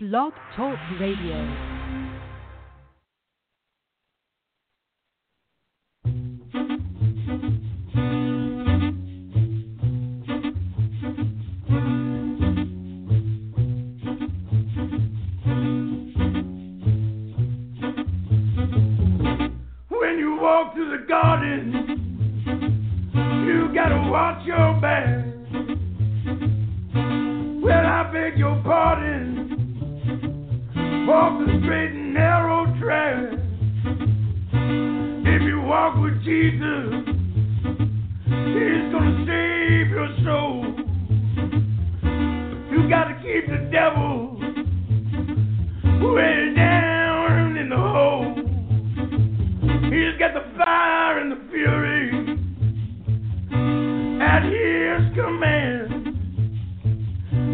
[0.00, 1.34] Blog Talk Radio.
[19.88, 21.72] When you walk through the garden,
[23.48, 25.24] you gotta watch your back.
[27.60, 29.37] Well, I beg your pardon.
[31.08, 33.32] Walk the straight and narrow track.
[34.52, 36.92] If you walk with Jesus,
[38.26, 40.66] He's gonna save your soul.
[42.70, 44.36] You gotta keep the devil
[46.12, 48.34] way down in the hole.
[49.90, 52.36] He's got the fire and the fury
[54.20, 55.88] at his command.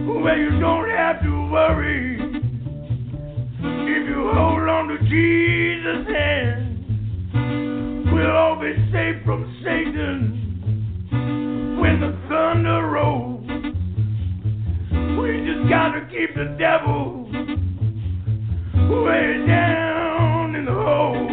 [0.09, 2.14] Well, you don't have to worry
[3.65, 6.75] if you hold on to Jesus' hand.
[8.13, 10.41] We'll all be safe from Satan
[11.81, 13.47] when the thunder rolls.
[15.19, 17.25] We just gotta keep the devil
[19.05, 21.24] way down in the hole.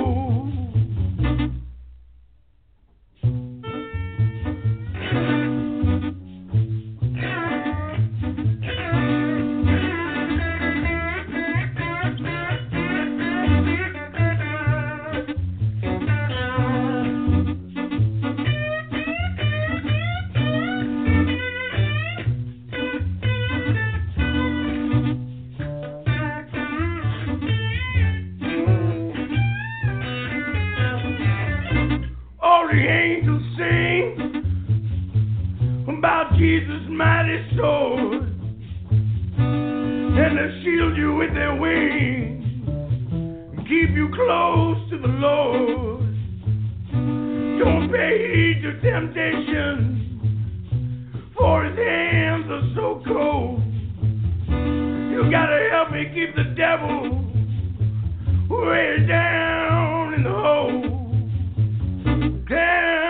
[36.01, 38.23] About Jesus' mighty sword,
[39.37, 42.43] and they shield you with their wings,
[43.67, 46.01] keep you close to the Lord.
[47.59, 49.77] Don't pay heed to temptation,
[51.37, 53.61] for His hands are so cold.
[54.49, 57.29] You gotta help me keep the devil
[58.49, 60.91] way down in the hole
[62.49, 63.00] down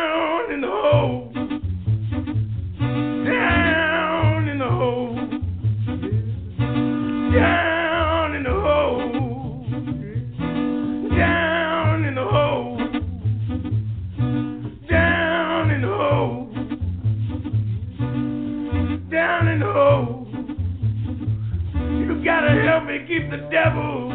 [23.30, 24.11] the devil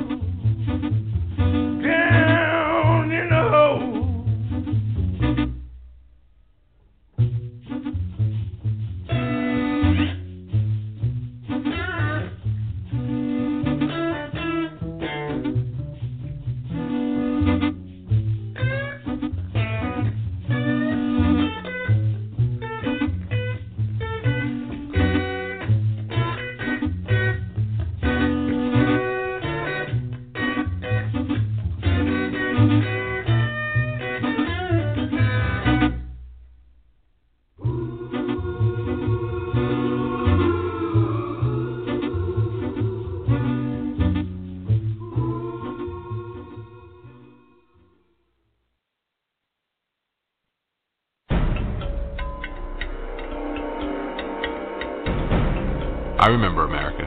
[56.26, 57.06] I remember America.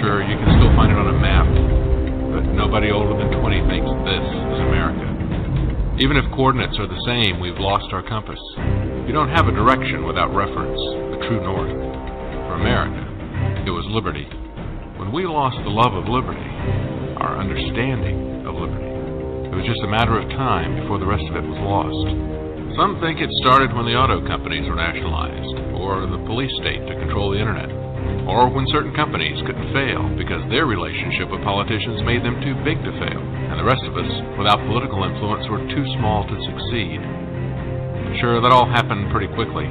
[0.00, 1.44] Sure, you can still find it on a map,
[2.32, 5.04] but nobody older than 20 thinks this is America.
[6.00, 8.40] Even if coordinates are the same, we've lost our compass.
[9.04, 10.80] You don't have a direction without reference,
[11.12, 11.76] the true north.
[12.48, 13.04] For America,
[13.68, 14.24] it was liberty.
[14.96, 16.48] When we lost the love of liberty,
[17.20, 21.36] our understanding of liberty, it was just a matter of time before the rest of
[21.36, 22.41] it was lost.
[22.72, 26.96] Some think it started when the auto companies were nationalized, or the police state to
[27.04, 27.68] control the internet,
[28.24, 32.80] or when certain companies couldn't fail because their relationship with politicians made them too big
[32.80, 34.08] to fail, and the rest of us,
[34.40, 36.96] without political influence, were too small to succeed.
[38.24, 39.68] Sure, that all happened pretty quickly,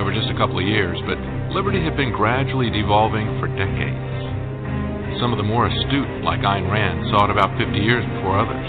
[0.00, 1.20] over just a couple of years, but
[1.52, 5.20] liberty had been gradually devolving for decades.
[5.20, 8.68] Some of the more astute, like Ayn Rand, saw it about 50 years before others.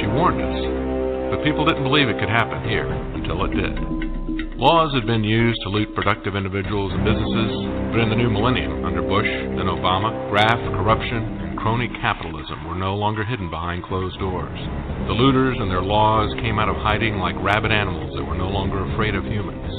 [0.00, 0.83] She warned us,
[1.30, 3.74] but people didn't believe it could happen here until it did.
[4.54, 7.52] Laws had been used to loot productive individuals and businesses,
[7.90, 12.78] but in the new millennium, under Bush, then Obama, graft, corruption, and crony capitalism were
[12.78, 14.58] no longer hidden behind closed doors.
[15.10, 18.48] The looters and their laws came out of hiding like rabid animals that were no
[18.48, 19.74] longer afraid of humans.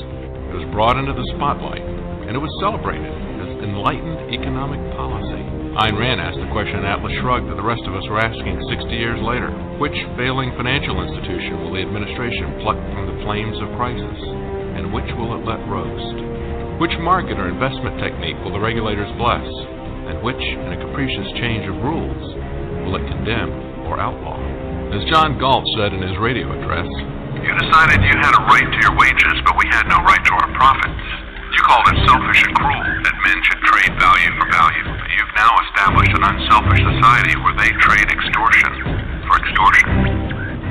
[0.51, 1.81] It was brought into the spotlight,
[2.27, 5.54] and it was celebrated as enlightened economic policy.
[5.75, 8.95] Ayn Rand asked the question Atlas Shrugged that the rest of us are asking 60
[8.95, 9.51] years later.
[9.75, 14.19] Which failing financial institution will the administration pluck from the flames of crisis,
[14.79, 16.79] and which will it let roast?
[16.79, 21.67] Which market or investment technique will the regulators bless, and which, in a capricious change
[21.67, 22.23] of rules,
[22.87, 23.51] will it condemn
[23.83, 24.39] or outlaw?
[24.95, 26.87] As John Galt said in his radio address,
[27.43, 30.33] You decided you had a right to your wages, but we had no right to
[30.39, 31.24] our profits.
[31.55, 34.83] You called it selfish and cruel that men should trade value for value.
[34.91, 38.75] But you've now established an unselfish society where they trade extortion
[39.23, 39.87] for extortion.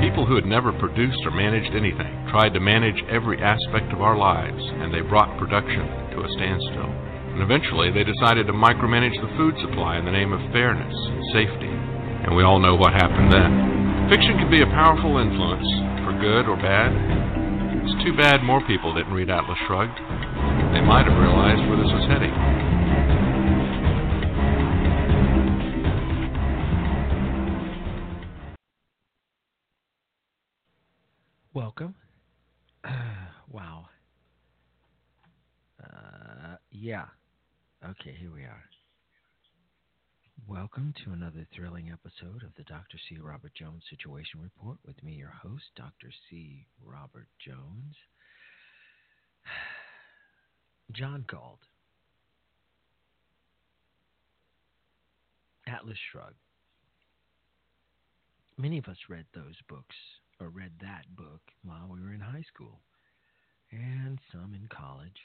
[0.04, 4.12] People who had never produced or managed anything tried to manage every aspect of our
[4.12, 6.92] lives, and they brought production to a standstill.
[7.32, 11.24] And eventually, they decided to micromanage the food supply in the name of fairness and
[11.32, 11.72] safety.
[12.28, 14.12] And we all know what happened then.
[14.12, 15.64] Fiction can be a powerful influence,
[16.04, 17.23] for good or bad.
[17.86, 19.98] It's too bad more people didn't read Atlas Shrugged.
[19.98, 22.32] They might have realized where this was heading.
[31.52, 31.94] Welcome.
[33.52, 33.84] wow.
[35.78, 37.04] Uh, yeah.
[37.84, 38.64] Okay, here we are.
[40.46, 42.98] Welcome to another thrilling episode of the Dr.
[43.08, 43.16] C.
[43.18, 46.10] Robert Jones Situation Report with me, your host, Dr.
[46.28, 46.66] C.
[46.84, 47.94] Robert Jones.
[50.92, 51.60] John Galt.
[55.66, 56.34] Atlas Shrugged.
[58.58, 59.96] Many of us read those books,
[60.40, 62.80] or read that book, while we were in high school,
[63.70, 65.22] and some in college.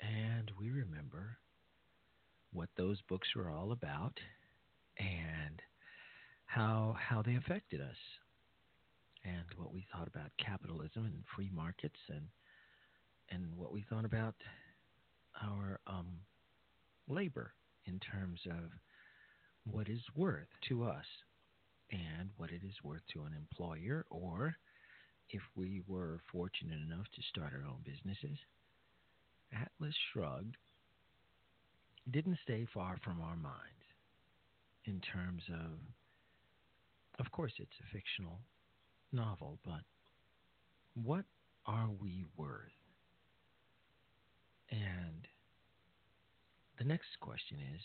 [0.00, 1.38] And we remember
[2.52, 4.18] what those books were all about
[4.98, 5.60] and
[6.46, 7.96] how how they affected us
[9.24, 12.26] and what we thought about capitalism and free markets and
[13.30, 14.34] and what we thought about
[15.42, 16.06] our um,
[17.08, 17.52] labor
[17.86, 18.70] in terms of
[19.70, 21.04] what is worth to us
[21.90, 24.56] and what it is worth to an employer or
[25.30, 28.38] if we were fortunate enough to start our own businesses.
[29.52, 30.56] Atlas Shrugged
[32.10, 33.78] didn't stay far from our minds
[34.84, 35.78] in terms of,
[37.24, 38.38] of course, it's a fictional
[39.12, 39.82] novel, but
[40.94, 41.24] what
[41.66, 42.72] are we worth?
[44.70, 45.26] And
[46.78, 47.80] the next question is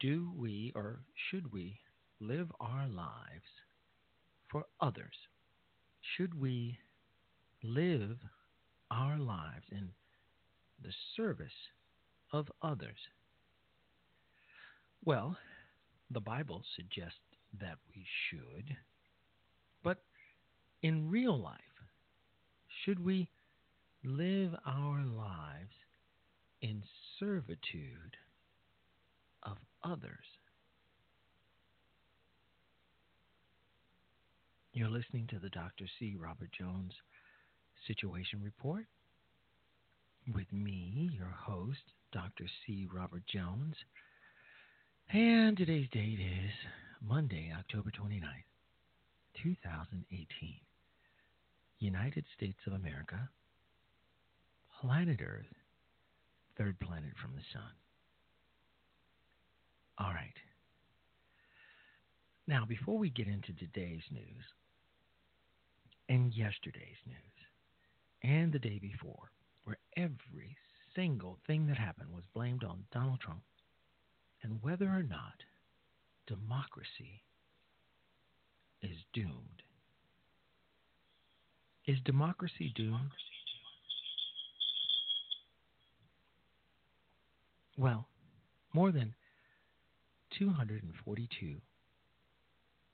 [0.00, 1.00] do we or
[1.30, 1.78] should we
[2.20, 3.50] live our lives
[4.50, 5.14] for others?
[6.16, 6.78] Should we
[7.64, 8.18] live
[8.90, 9.88] our lives in
[10.82, 11.50] the service
[12.32, 12.96] of others?
[15.04, 15.36] Well,
[16.10, 17.18] the Bible suggests
[17.60, 18.76] that we should,
[19.82, 19.98] but
[20.82, 21.60] in real life,
[22.84, 23.28] should we
[24.04, 25.74] live our lives
[26.60, 26.82] in
[27.18, 28.16] servitude
[29.42, 30.24] of others?
[34.72, 35.84] You're listening to the Dr.
[35.98, 36.16] C.
[36.18, 36.92] Robert Jones
[37.86, 38.86] Situation Report
[40.34, 42.44] with me, your host, Dr.
[42.66, 42.86] C.
[42.92, 43.74] Robert Jones.
[45.12, 46.52] And today's date is
[47.00, 48.22] Monday, October 29th,
[49.42, 50.54] 2018.
[51.78, 53.28] United States of America,
[54.80, 55.52] planet Earth,
[56.56, 57.72] third planet from the sun.
[59.98, 60.36] All right.
[62.46, 64.44] Now, before we get into today's news
[66.08, 67.16] and yesterday's news
[68.22, 69.30] and the day before,
[69.64, 70.56] where every
[70.94, 73.42] single thing that happened was blamed on Donald Trump,
[74.42, 75.42] and whether or not
[76.26, 77.22] democracy
[78.82, 79.62] is doomed.
[81.86, 83.10] Is democracy doomed?
[87.76, 88.06] Well,
[88.72, 89.14] more than
[90.38, 91.56] 242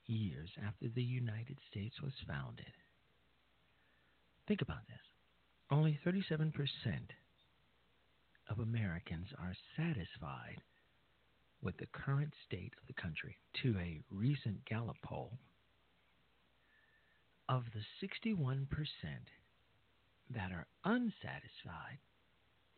[0.06, 2.72] years after the United States was founded.
[4.46, 4.98] Think about this.
[5.70, 6.52] Only 37%
[8.48, 10.62] of Americans are satisfied
[11.62, 13.36] with the current state of the country.
[13.62, 15.38] To a recent Gallup poll,
[17.48, 18.66] of the 61%
[20.30, 21.98] that are unsatisfied,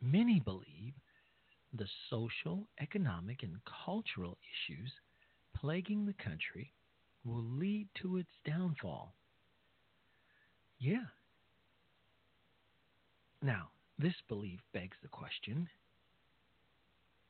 [0.01, 0.95] many believe
[1.73, 4.93] the social, economic, and cultural issues
[5.57, 6.73] plaguing the country
[7.25, 9.15] will lead to its downfall.
[10.79, 11.07] Yeah.
[13.43, 13.69] Now,
[14.01, 15.69] this belief begs the question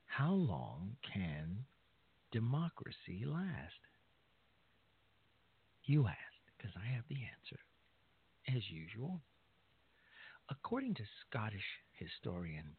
[0.07, 1.65] how long can
[2.33, 3.81] democracy last?
[5.85, 7.61] You asked, because I have the answer,
[8.49, 9.21] as usual.
[10.51, 12.77] According to Scottish historian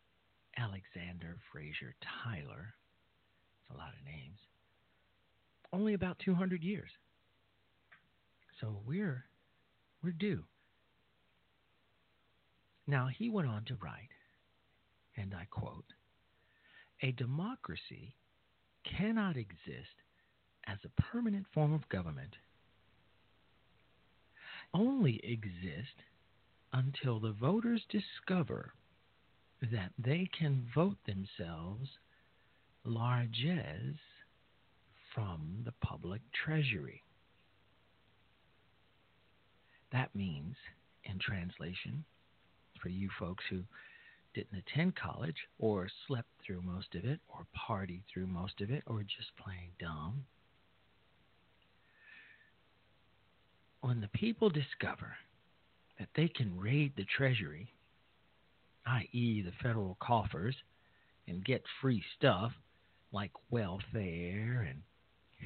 [0.57, 2.73] Alexander Fraser Tyler,
[3.61, 4.39] it's a lot of names.
[5.71, 6.91] Only about 200 years.
[8.59, 9.25] So we're
[10.03, 10.43] we're due.
[12.87, 14.09] Now he went on to write,
[15.15, 15.85] and I quote,
[17.01, 18.15] a democracy
[18.83, 20.01] cannot exist
[20.65, 22.35] as a permanent form of government
[24.73, 26.03] only exist
[26.73, 28.73] until the voters discover
[29.61, 31.89] that they can vote themselves
[32.83, 33.99] largesse
[35.13, 37.03] from the public treasury.
[39.91, 40.55] That means,
[41.03, 42.05] in translation,
[42.81, 43.63] for you folks who
[44.33, 48.83] didn't attend college or slept through most of it or partied through most of it
[48.87, 50.25] or just plain dumb,
[53.81, 55.15] when the people discover
[55.99, 57.67] that they can raid the treasury,
[58.85, 60.55] i.e., the federal coffers,
[61.27, 62.51] and get free stuff
[63.11, 64.81] like welfare and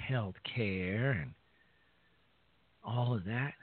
[0.08, 1.34] health care and
[2.84, 3.54] all of that,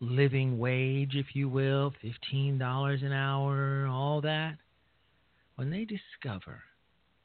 [0.00, 1.92] living wage, if you will,
[2.32, 4.56] $15 an hour, all that,
[5.56, 6.62] when they discover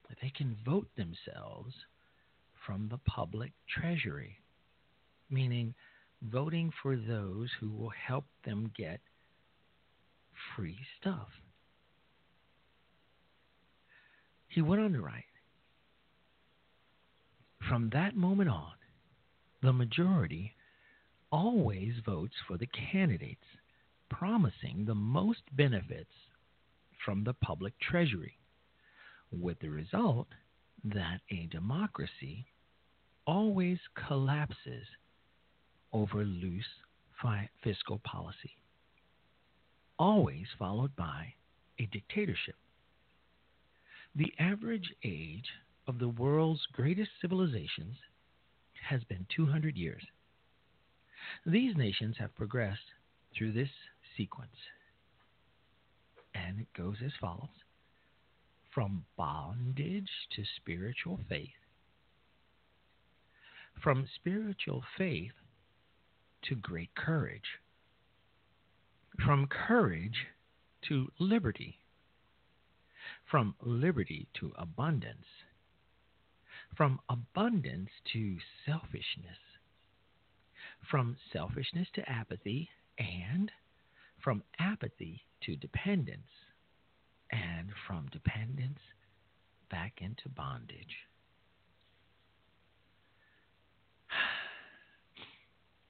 [0.10, 1.74] that they can vote themselves
[2.66, 4.38] from the public treasury,
[5.30, 5.74] meaning
[6.22, 9.02] voting for those who will help them get
[10.56, 11.28] free stuff.
[14.48, 15.24] He went on to write
[17.68, 18.74] From that moment on,
[19.62, 20.54] the majority
[21.34, 23.44] always votes for the candidates
[24.08, 26.14] promising the most benefits
[27.04, 28.38] from the public treasury,
[29.32, 30.28] with the result
[30.84, 32.46] that a democracy
[33.26, 34.86] always collapses
[35.92, 36.64] over loose
[37.20, 38.52] fi- fiscal policy,
[39.98, 41.34] always followed by
[41.80, 42.56] a dictatorship.
[44.16, 45.50] The average age
[45.88, 47.96] of the world's greatest civilizations
[48.88, 50.04] has been 200 years.
[51.46, 52.94] These nations have progressed
[53.36, 53.70] through this
[54.18, 54.56] sequence.
[56.34, 57.50] And it goes as follows.
[58.74, 61.50] From bondage to spiritual faith,
[63.84, 65.34] from spiritual faith
[66.44, 67.60] to great courage,
[69.24, 70.26] from courage
[70.88, 71.78] to liberty,
[73.30, 75.26] from liberty to abundance,
[76.76, 79.38] from abundance to selfishness,
[80.90, 83.52] from selfishness to apathy, and
[84.24, 86.28] from apathy to dependence,
[87.32, 88.80] and from dependence
[89.70, 90.96] back into bondage.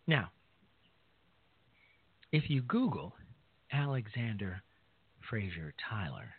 [0.06, 0.32] Now,
[2.34, 3.14] if you Google
[3.72, 4.62] Alexander
[5.30, 6.34] Fraser Tyler,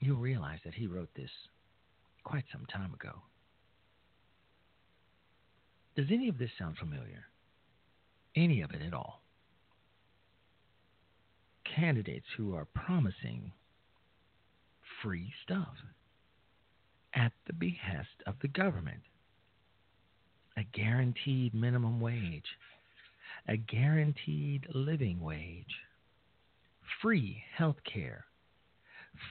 [0.00, 1.30] you'll realize that he wrote this
[2.24, 3.22] quite some time ago.
[5.96, 7.24] Does any of this sound familiar?
[8.36, 9.22] Any of it at all?
[11.64, 13.52] Candidates who are promising
[15.02, 15.74] free stuff
[17.14, 19.00] at the behest of the government,
[20.56, 22.58] a guaranteed minimum wage,
[23.48, 25.74] a guaranteed living wage,
[27.00, 28.26] free health care,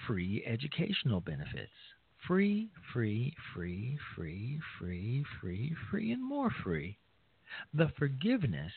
[0.07, 1.71] free educational benefits,
[2.27, 6.97] free, free, free, free, free, free, free, and more free.
[7.73, 8.71] The forgiveness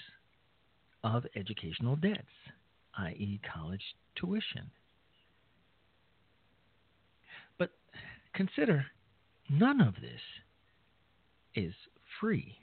[1.03, 2.27] of educational debts,
[2.99, 3.83] i.e., college
[4.17, 4.71] tuition.
[7.59, 7.71] But
[8.35, 8.87] consider
[9.49, 10.21] none of this
[11.55, 11.75] is
[12.21, 12.57] free.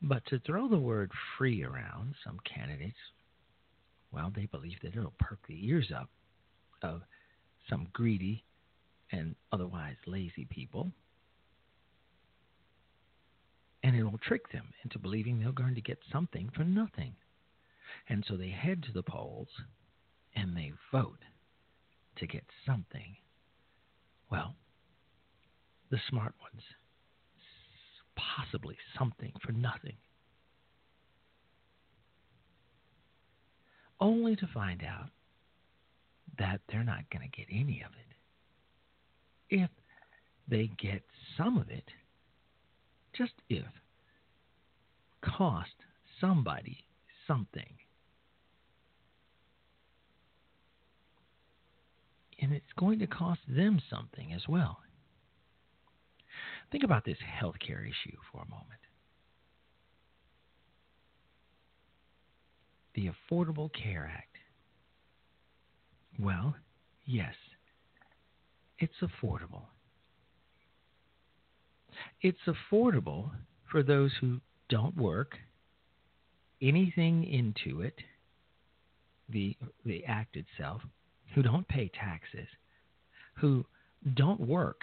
[0.00, 2.98] But to throw the word free around, some candidates,
[4.12, 6.08] well, they believe that it'll perk the ears up
[6.82, 7.02] of
[7.68, 8.44] some greedy
[9.12, 10.90] and otherwise lazy people.
[13.82, 17.14] And it will trick them into believing they're going to get something for nothing.
[18.08, 19.48] And so they head to the polls
[20.34, 21.24] and they vote
[22.16, 23.16] to get something.
[24.30, 24.56] Well,
[25.90, 26.62] the smart ones,
[28.16, 29.96] possibly something for nothing.
[34.00, 35.10] Only to find out
[36.38, 38.17] that they're not going to get any of it
[39.50, 39.70] if
[40.48, 41.02] they get
[41.36, 41.84] some of it,
[43.16, 43.64] just if,
[45.22, 45.70] cost
[46.20, 46.84] somebody
[47.26, 47.74] something.
[52.40, 54.78] And it's going to cost them something as well.
[56.70, 58.80] Think about this healthcare issue for a moment.
[62.94, 64.36] The Affordable Care Act.
[66.18, 66.54] Well,
[67.06, 67.34] yes,
[68.78, 69.62] it's affordable.
[72.20, 73.30] It's affordable
[73.70, 75.36] for those who don't work
[76.62, 77.94] anything into it,
[79.28, 80.82] the the act itself,
[81.34, 82.48] who don't pay taxes,
[83.34, 83.64] who
[84.14, 84.82] don't work.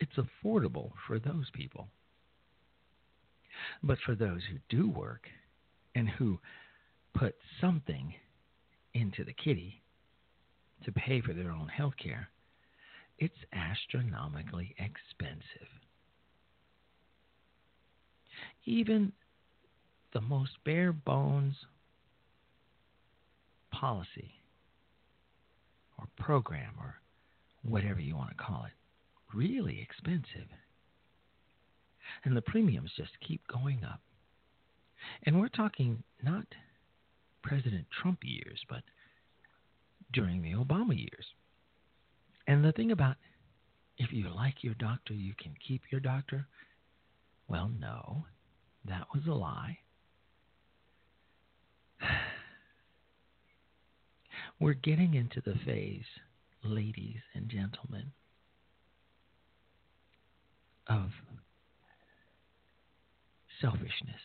[0.00, 1.88] It's affordable for those people.
[3.82, 5.28] But for those who do work
[5.94, 6.40] and who
[7.14, 8.14] put something
[8.92, 9.83] into the kitty
[10.84, 12.28] to pay for their own health care,
[13.18, 15.68] it's astronomically expensive.
[18.64, 19.12] Even
[20.12, 21.54] the most bare bones
[23.70, 24.32] policy
[25.98, 26.94] or program or
[27.62, 30.48] whatever you want to call it, really expensive.
[32.24, 34.00] And the premiums just keep going up.
[35.24, 36.46] And we're talking not
[37.42, 38.82] President Trump years, but
[40.14, 41.26] during the Obama years.
[42.46, 43.16] And the thing about
[43.98, 46.46] if you like your doctor, you can keep your doctor.
[47.48, 48.24] Well, no,
[48.86, 49.78] that was a lie.
[54.60, 56.04] We're getting into the phase,
[56.62, 58.12] ladies and gentlemen,
[60.86, 61.10] of
[63.60, 64.20] selfishness.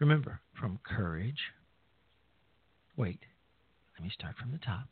[0.00, 1.40] Remember, from courage,
[2.96, 3.20] wait,
[4.02, 4.88] let me start from the top.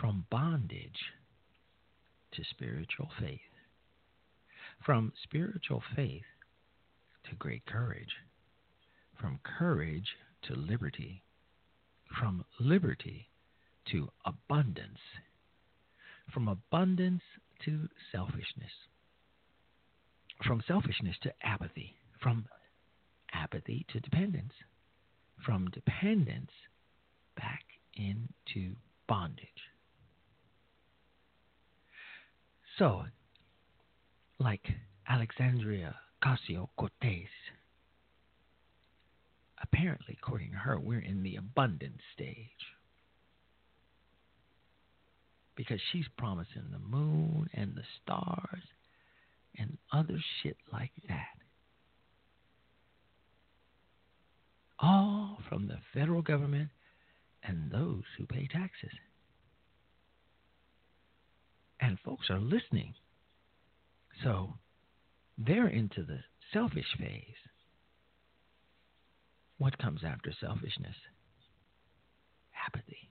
[0.00, 1.00] From bondage
[2.30, 3.40] to spiritual faith.
[4.86, 6.22] From spiritual faith
[7.28, 8.14] to great courage.
[9.20, 10.06] From courage
[10.42, 11.24] to liberty.
[12.20, 13.30] From liberty
[13.90, 15.00] to abundance.
[16.32, 17.22] From abundance
[17.64, 18.70] to selfishness.
[20.46, 21.96] From selfishness to apathy.
[22.22, 22.46] From
[23.32, 24.52] apathy to dependence.
[25.44, 26.52] From dependence
[27.36, 27.64] back
[28.00, 28.74] into
[29.06, 29.46] bondage.
[32.78, 33.02] So,
[34.38, 34.66] like
[35.06, 37.28] Alexandria Ocasio Cortez,
[39.62, 42.36] apparently, according to her, we're in the abundance stage.
[45.56, 48.62] Because she's promising the moon and the stars
[49.58, 51.36] and other shit like that.
[54.78, 56.70] All from the federal government
[57.42, 58.92] and those who pay taxes.
[61.80, 62.94] And folks are listening.
[64.22, 64.54] So
[65.38, 66.18] they're into the
[66.52, 67.24] selfish phase.
[69.58, 70.96] What comes after selfishness?
[72.66, 73.10] Apathy.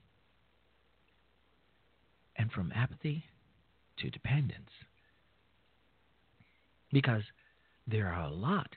[2.36, 3.24] And from apathy
[3.98, 4.70] to dependence.
[6.92, 7.22] Because
[7.86, 8.68] there are a lot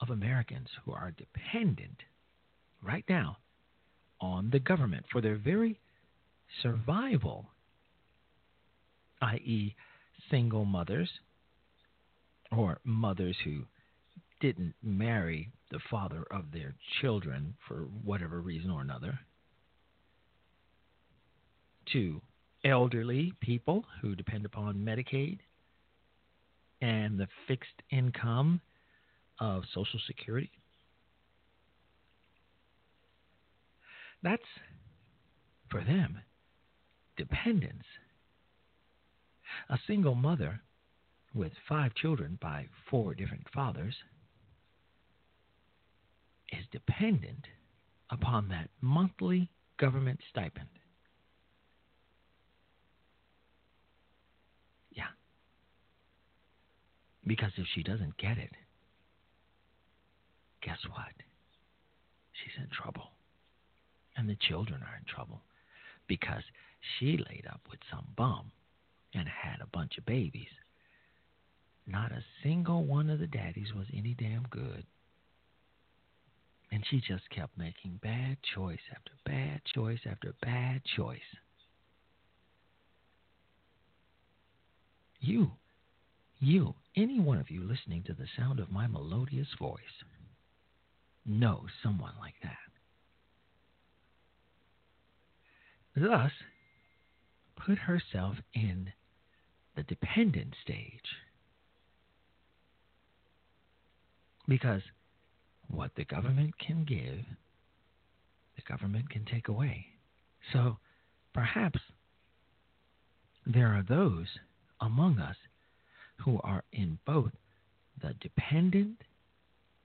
[0.00, 1.98] of Americans who are dependent
[2.82, 3.36] right now
[4.20, 5.78] on the government for their very
[6.62, 7.46] survival,
[9.22, 9.74] i.e.,
[10.30, 11.08] single mothers
[12.52, 13.64] or mothers who
[14.40, 19.18] didn't marry the father of their children for whatever reason or another,
[21.92, 22.20] to
[22.64, 25.38] elderly people who depend upon Medicaid
[26.82, 28.60] and the fixed income
[29.38, 30.50] of Social Security
[34.22, 34.42] That's
[35.70, 36.18] for them
[37.16, 37.84] dependence.
[39.68, 40.60] A single mother
[41.34, 43.94] with five children by four different fathers
[46.50, 47.46] is dependent
[48.10, 50.68] upon that monthly government stipend.
[54.90, 55.04] Yeah.
[57.26, 58.50] Because if she doesn't get it,
[60.62, 61.12] guess what?
[62.32, 63.10] She's in trouble
[64.16, 65.42] and the children are in trouble
[66.06, 66.42] because
[66.98, 68.52] she laid up with some bum
[69.14, 70.48] and had a bunch of babies.
[71.86, 74.84] Not a single one of the daddies was any damn good.
[76.72, 81.18] And she just kept making bad choice after bad choice after bad choice.
[85.20, 85.50] You,
[86.38, 89.78] you, any one of you listening to the sound of my melodious voice,
[91.26, 92.69] know someone like that.
[96.00, 96.32] Thus
[97.66, 98.92] put herself in
[99.76, 101.16] the dependent stage.
[104.48, 104.82] Because
[105.68, 107.24] what the government can give,
[108.56, 109.86] the government can take away.
[110.52, 110.78] So
[111.32, 111.78] perhaps
[113.46, 114.26] there are those
[114.80, 115.36] among us
[116.24, 117.32] who are in both
[118.02, 119.02] the dependent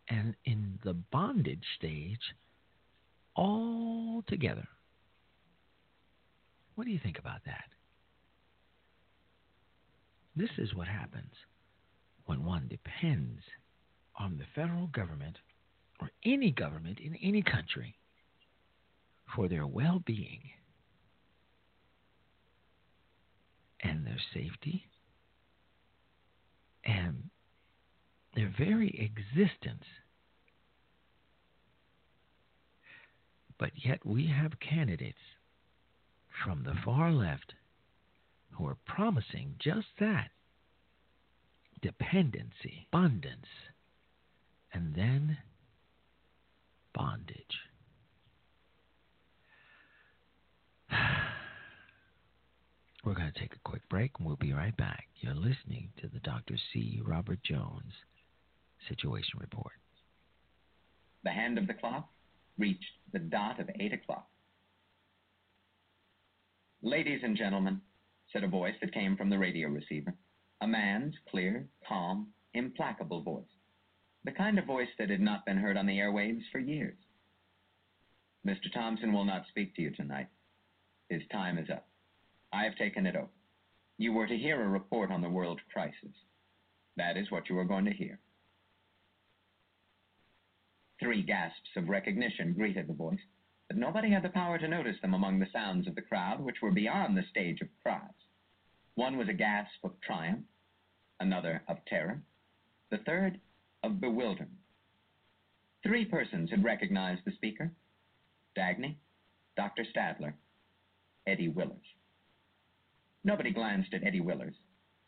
[0.09, 2.33] and in the bondage stage
[3.35, 4.67] all together.
[6.75, 7.69] What do you think about that?
[10.35, 11.31] This is what happens
[12.25, 13.41] when one depends
[14.17, 15.37] on the federal government
[15.99, 17.95] or any government in any country
[19.33, 20.41] for their well being
[23.81, 24.85] and their safety
[26.83, 27.29] and
[28.35, 29.83] their very existence.
[33.57, 35.17] But yet we have candidates
[36.43, 37.53] from the far left
[38.51, 40.29] who are promising just that
[41.81, 43.47] dependency, abundance,
[44.73, 45.37] and then
[46.93, 47.35] bondage.
[53.03, 55.07] We're going to take a quick break and we'll be right back.
[55.19, 56.55] You're listening to the Dr.
[56.73, 57.01] C.
[57.05, 57.93] Robert Jones
[58.89, 59.73] Situation Report.
[61.23, 62.09] The hand of the clock
[62.57, 64.27] reached the dot of eight o'clock.
[66.85, 67.81] Ladies and gentlemen,
[68.31, 70.13] said a voice that came from the radio receiver.
[70.61, 73.43] A man's clear, calm, implacable voice.
[74.23, 76.99] The kind of voice that had not been heard on the airwaves for years.
[78.45, 78.71] Mr.
[78.71, 80.27] Thompson will not speak to you tonight.
[81.09, 81.87] His time is up.
[82.53, 83.33] I have taken it over.
[83.97, 86.15] You were to hear a report on the world crisis.
[86.97, 88.19] That is what you are going to hear.
[90.99, 93.17] Three gasps of recognition greeted the voice,
[93.67, 96.61] but nobody had the power to notice them among the sounds of the crowd, which
[96.61, 98.01] were beyond the stage of cries.
[98.95, 100.45] One was a gasp of triumph,
[101.19, 102.21] another of terror,
[102.91, 103.39] the third
[103.83, 104.59] of bewilderment.
[105.83, 107.71] Three persons had recognized the speaker
[108.57, 108.95] Dagny,
[109.57, 109.83] Dr.
[109.83, 110.33] Stadler,
[111.27, 111.93] Eddie Willers.
[113.23, 114.55] Nobody glanced at Eddie Willers,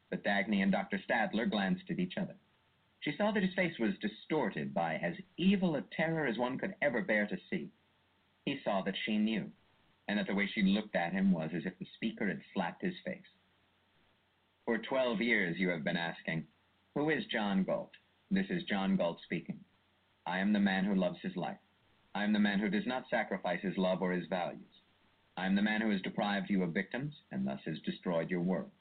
[0.10, 1.00] but Dagny and Dr.
[1.08, 2.36] Stadler glanced at each other.
[3.02, 6.76] She saw that his face was distorted by as evil a terror as one could
[6.82, 7.70] ever bear to see.
[8.48, 9.52] He saw that she knew,
[10.08, 12.82] and that the way she looked at him was as if the speaker had slapped
[12.82, 13.28] his face.
[14.64, 16.48] For 12 years you have been asking,
[16.96, 17.92] Who is John Galt?
[18.32, 19.60] This is John Galt speaking.
[20.26, 21.58] I am the man who loves his life.
[22.16, 24.82] I am the man who does not sacrifice his love or his values.
[25.36, 28.44] I am the man who has deprived you of victims and thus has destroyed your
[28.44, 28.72] world.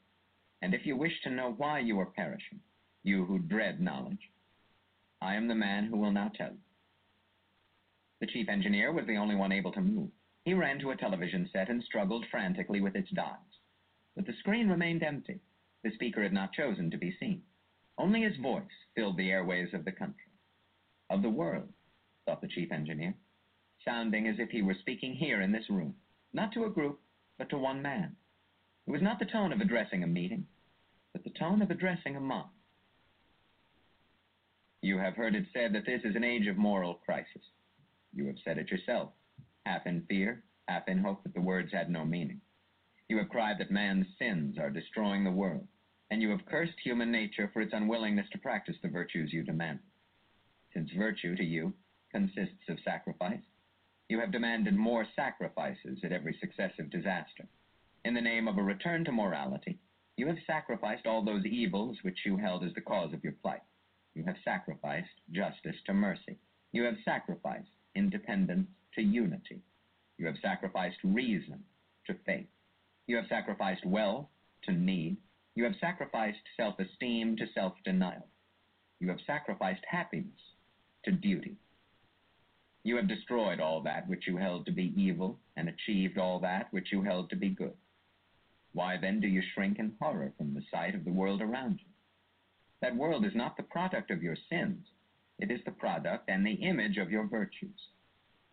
[0.61, 2.61] And if you wish to know why you are perishing,
[3.03, 4.31] you who dread knowledge,
[5.21, 6.66] I am the man who will now tell you.
[8.19, 10.09] The chief engineer was the only one able to move.
[10.43, 13.59] He ran to a television set and struggled frantically with its dials.
[14.15, 15.39] But the screen remained empty.
[15.83, 17.43] The speaker had not chosen to be seen.
[17.97, 18.63] Only his voice
[18.95, 20.31] filled the airways of the country.
[21.09, 21.71] Of the world,
[22.25, 23.15] thought the chief engineer,
[23.85, 25.95] sounding as if he were speaking here in this room
[26.33, 26.99] not to a group,
[27.37, 28.15] but to one man.
[28.85, 30.45] It was not the tone of addressing a meeting,
[31.13, 32.49] but the tone of addressing a mob.
[34.81, 37.41] You have heard it said that this is an age of moral crisis.
[38.13, 39.11] You have said it yourself,
[39.65, 42.41] half in fear, half in hope that the words had no meaning.
[43.09, 45.67] You have cried that man's sins are destroying the world,
[46.09, 49.79] and you have cursed human nature for its unwillingness to practice the virtues you demand.
[50.73, 51.73] Since virtue to you
[52.11, 53.43] consists of sacrifice,
[54.09, 57.47] you have demanded more sacrifices at every successive disaster.
[58.05, 59.77] In the name of a return to morality,
[60.15, 63.63] you have sacrificed all those evils which you held as the cause of your plight.
[64.15, 66.37] You have sacrificed justice to mercy.
[66.71, 69.59] You have sacrificed independence to unity.
[70.17, 71.63] You have sacrificed reason
[72.05, 72.47] to faith.
[73.07, 74.27] You have sacrificed wealth
[74.63, 75.17] to need.
[75.55, 78.27] You have sacrificed self esteem to self denial.
[78.99, 80.39] You have sacrificed happiness
[81.05, 81.55] to duty.
[82.83, 86.67] You have destroyed all that which you held to be evil and achieved all that
[86.71, 87.73] which you held to be good.
[88.73, 91.91] Why then do you shrink in horror from the sight of the world around you?
[92.81, 94.85] That world is not the product of your sins,
[95.39, 97.89] it is the product and the image of your virtues.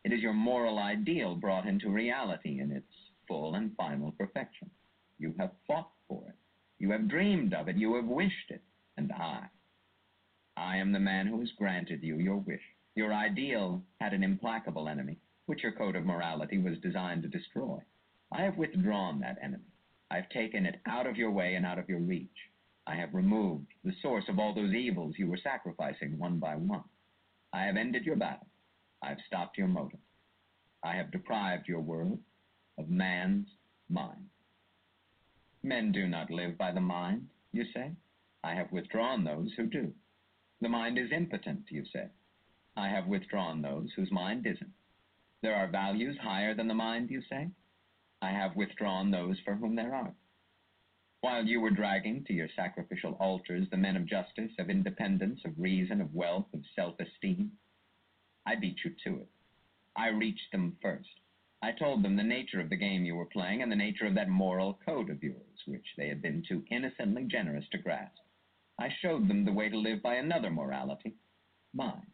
[0.04, 2.86] It is your moral ideal brought into reality in its
[3.26, 4.70] full and final perfection.
[5.18, 6.34] You have fought for it.
[6.78, 7.76] You have dreamed of it.
[7.76, 8.62] You have wished it.
[8.96, 9.46] And I,
[10.56, 12.60] I am the man who has granted you your wish.
[12.94, 17.78] Your ideal had an implacable enemy, which your code of morality was designed to destroy.
[18.30, 19.72] I have withdrawn that enemy.
[20.10, 22.50] I have taken it out of your way and out of your reach.
[22.86, 26.84] I have removed the source of all those evils you were sacrificing one by one.
[27.52, 28.46] I have ended your battle.
[29.02, 30.00] I have stopped your motive.
[30.82, 32.18] I have deprived your world
[32.78, 33.48] of man's
[33.88, 34.28] mind.
[35.62, 37.92] Men do not live by the mind, you say.
[38.42, 39.94] I have withdrawn those who do.
[40.60, 42.08] The mind is impotent, you say.
[42.76, 44.72] I have withdrawn those whose mind isn't.
[45.40, 47.48] There are values higher than the mind, you say?
[48.20, 50.12] I have withdrawn those for whom there are.
[51.24, 55.58] While you were dragging to your sacrificial altars the men of justice, of independence, of
[55.58, 57.50] reason, of wealth, of self esteem,
[58.44, 59.28] I beat you to it.
[59.96, 61.08] I reached them first.
[61.62, 64.14] I told them the nature of the game you were playing and the nature of
[64.16, 68.20] that moral code of yours, which they had been too innocently generous to grasp.
[68.78, 71.14] I showed them the way to live by another morality,
[71.72, 72.06] mine.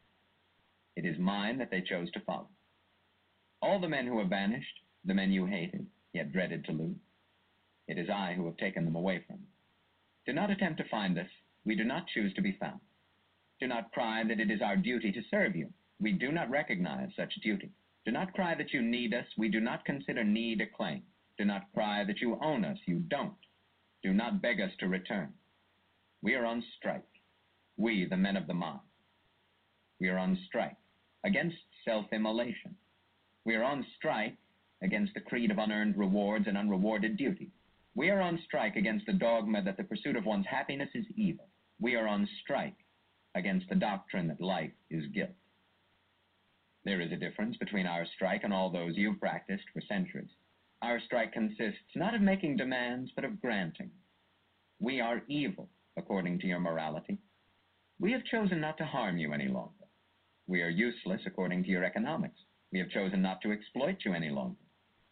[0.94, 2.50] It is mine that they chose to follow.
[3.60, 7.00] All the men who have vanished, the men you hated, yet dreaded to lose,
[7.90, 9.46] it is I who have taken them away from you.
[10.24, 11.26] Do not attempt to find us.
[11.64, 12.78] We do not choose to be found.
[13.58, 15.68] Do not cry that it is our duty to serve you.
[16.00, 17.70] We do not recognize such duty.
[18.06, 19.26] Do not cry that you need us.
[19.36, 21.02] We do not consider need a claim.
[21.36, 22.78] Do not cry that you own us.
[22.86, 23.34] You don't.
[24.04, 25.32] Do not beg us to return.
[26.22, 27.02] We are on strike.
[27.76, 28.82] We, the men of the mob.
[29.98, 30.76] We are on strike
[31.24, 32.76] against self-immolation.
[33.44, 34.36] We are on strike
[34.80, 37.50] against the creed of unearned rewards and unrewarded duty.
[37.94, 41.48] We are on strike against the dogma that the pursuit of one's happiness is evil.
[41.80, 42.76] We are on strike
[43.34, 45.30] against the doctrine that life is guilt.
[46.84, 50.30] There is a difference between our strike and all those you've practiced for centuries.
[50.82, 53.90] Our strike consists not of making demands, but of granting.
[54.78, 57.18] We are evil, according to your morality.
[57.98, 59.74] We have chosen not to harm you any longer.
[60.46, 62.40] We are useless, according to your economics.
[62.72, 64.56] We have chosen not to exploit you any longer.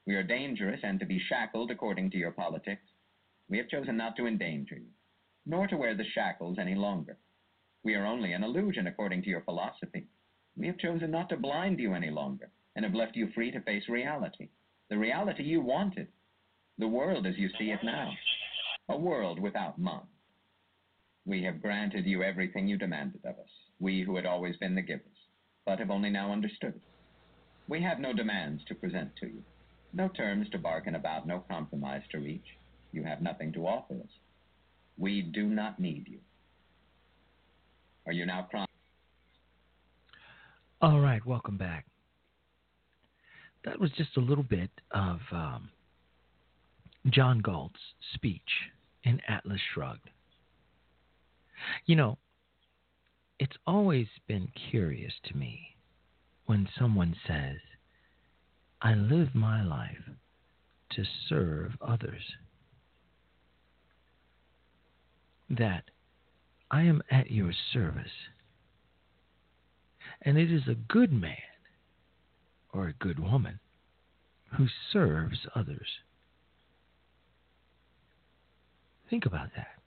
[0.08, 2.80] We are dangerous and to be shackled, according to your politics.
[3.50, 4.88] We have chosen not to endanger you,
[5.44, 7.18] nor to wear the shackles any longer.
[7.84, 10.06] We are only an illusion, according to your philosophy.
[10.56, 13.60] We have chosen not to blind you any longer, and have left you free to
[13.60, 14.48] face reality.
[14.88, 16.08] The reality you wanted.
[16.78, 18.10] The world as you see it now.
[18.88, 20.08] A world without mom.
[21.26, 24.80] We have granted you everything you demanded of us, we who had always been the
[24.80, 25.28] givers,
[25.66, 26.80] but have only now understood.
[27.68, 29.44] We have no demands to present to you,
[29.92, 32.44] no terms to bargain about, no compromise to reach.
[32.92, 34.10] You have nothing to offer us.
[34.96, 36.18] We do not need you.
[38.06, 38.48] Are you now?
[40.80, 41.86] All right, welcome back.
[43.64, 45.68] That was just a little bit of um,
[47.10, 47.80] John Galt's
[48.14, 48.40] speech
[49.04, 50.10] in Atlas Shrugged.
[51.86, 52.18] You know,
[53.38, 55.76] it's always been curious to me
[56.46, 57.56] when someone says,
[58.80, 60.08] I live my life
[60.90, 62.22] to serve others.
[65.50, 65.84] That
[66.70, 68.06] I am at your service.
[70.22, 71.36] And it is a good man
[72.72, 73.58] or a good woman
[74.56, 75.88] who serves others.
[79.10, 79.78] Think about that.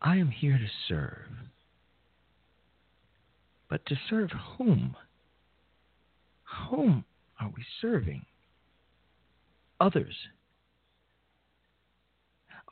[0.00, 1.28] I am here to serve.
[3.68, 4.96] But to serve whom?
[6.70, 7.04] Whom
[7.40, 8.24] are we serving?
[9.80, 10.14] Others.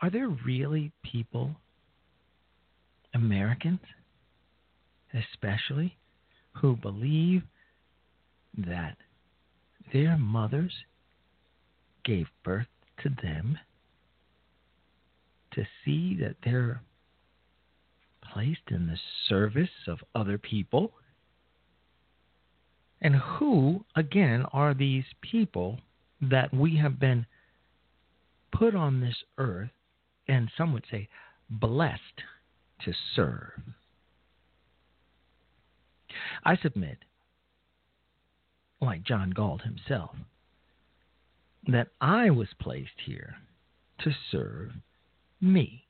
[0.02, 1.56] Are there really people,
[3.14, 3.80] Americans
[5.12, 5.96] especially,
[6.52, 7.42] who believe
[8.56, 8.96] that
[9.92, 10.72] their mothers
[12.04, 12.66] gave birth
[13.02, 13.58] to them
[15.52, 16.80] to see that they're
[18.32, 20.92] placed in the service of other people?
[23.02, 25.80] And who, again, are these people
[26.20, 27.26] that we have been
[28.52, 29.70] put on this earth,
[30.28, 31.08] and some would say
[31.48, 32.22] blessed
[32.84, 33.62] to serve?
[36.44, 36.98] I submit,
[38.80, 40.16] like John Galt himself,
[41.66, 43.36] that I was placed here
[44.00, 44.72] to serve
[45.40, 45.84] me.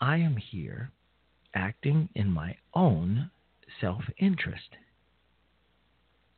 [0.00, 0.90] I am here
[1.54, 3.03] acting in my own
[3.80, 4.76] self interest.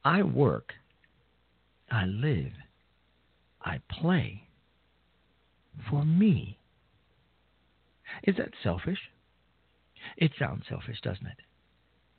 [0.05, 0.73] I work,
[1.91, 2.53] I live,
[3.63, 4.49] I play
[5.91, 6.59] for me.
[8.23, 8.99] Is that selfish?
[10.17, 11.39] It sounds selfish, doesn't it?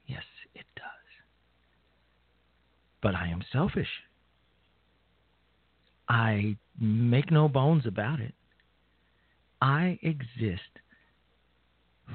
[0.06, 0.86] Yes, it does.
[3.02, 3.88] But I am selfish.
[6.10, 8.34] I make no bones about it.
[9.62, 10.62] I exist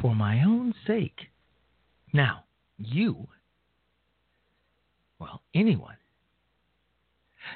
[0.01, 1.31] for my own sake.
[2.13, 2.45] Now,
[2.85, 3.27] you,
[5.19, 5.97] well, anyone,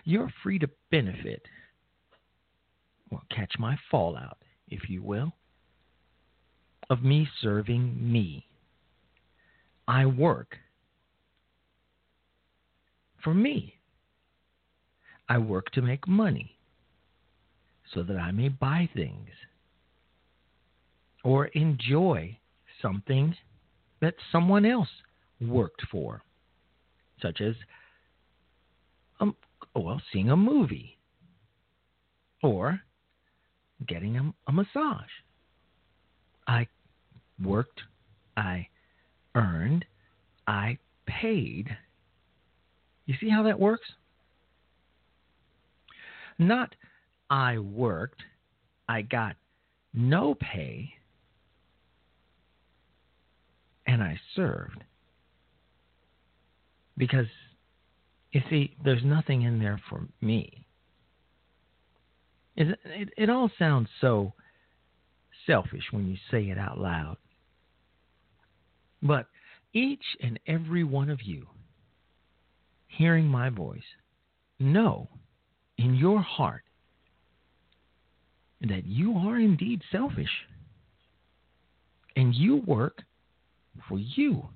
[0.04, 1.42] you're free to benefit,
[3.10, 5.32] well, catch my fallout, if you will,
[6.90, 8.46] of me serving me.
[9.88, 10.56] I work
[13.22, 13.74] for me.
[15.28, 16.56] I work to make money
[17.92, 19.28] so that I may buy things
[21.24, 22.38] or enjoy
[22.80, 23.34] something
[24.00, 24.88] that someone else
[25.40, 26.22] worked for,
[27.20, 27.54] such as,
[29.20, 29.36] um,
[29.74, 30.98] well, seeing a movie
[32.42, 32.80] or
[33.86, 35.10] getting a, a massage.
[36.46, 36.66] I
[37.42, 37.80] worked,
[38.36, 38.68] I
[39.34, 39.84] earned,
[40.46, 41.76] I paid
[43.06, 43.86] You see how that works?
[46.38, 46.74] Not
[47.30, 48.22] I worked,
[48.88, 49.36] I got
[49.94, 50.92] no pay,
[53.86, 54.84] and I served.
[56.96, 57.26] Because,
[58.32, 60.66] you see, there's nothing in there for me.
[62.56, 64.32] It, it, it all sounds so
[65.46, 67.18] selfish when you say it out loud.
[69.02, 69.26] But
[69.72, 71.46] each and every one of you
[72.86, 73.82] hearing my voice
[74.58, 75.08] know
[75.76, 76.62] in your heart
[78.62, 80.30] that you are indeed selfish
[82.16, 83.02] and you work
[83.88, 84.48] for you.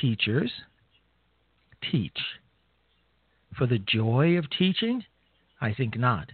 [0.00, 0.50] Teachers
[1.90, 2.18] teach.
[3.56, 5.04] For the joy of teaching?
[5.60, 6.28] I think not.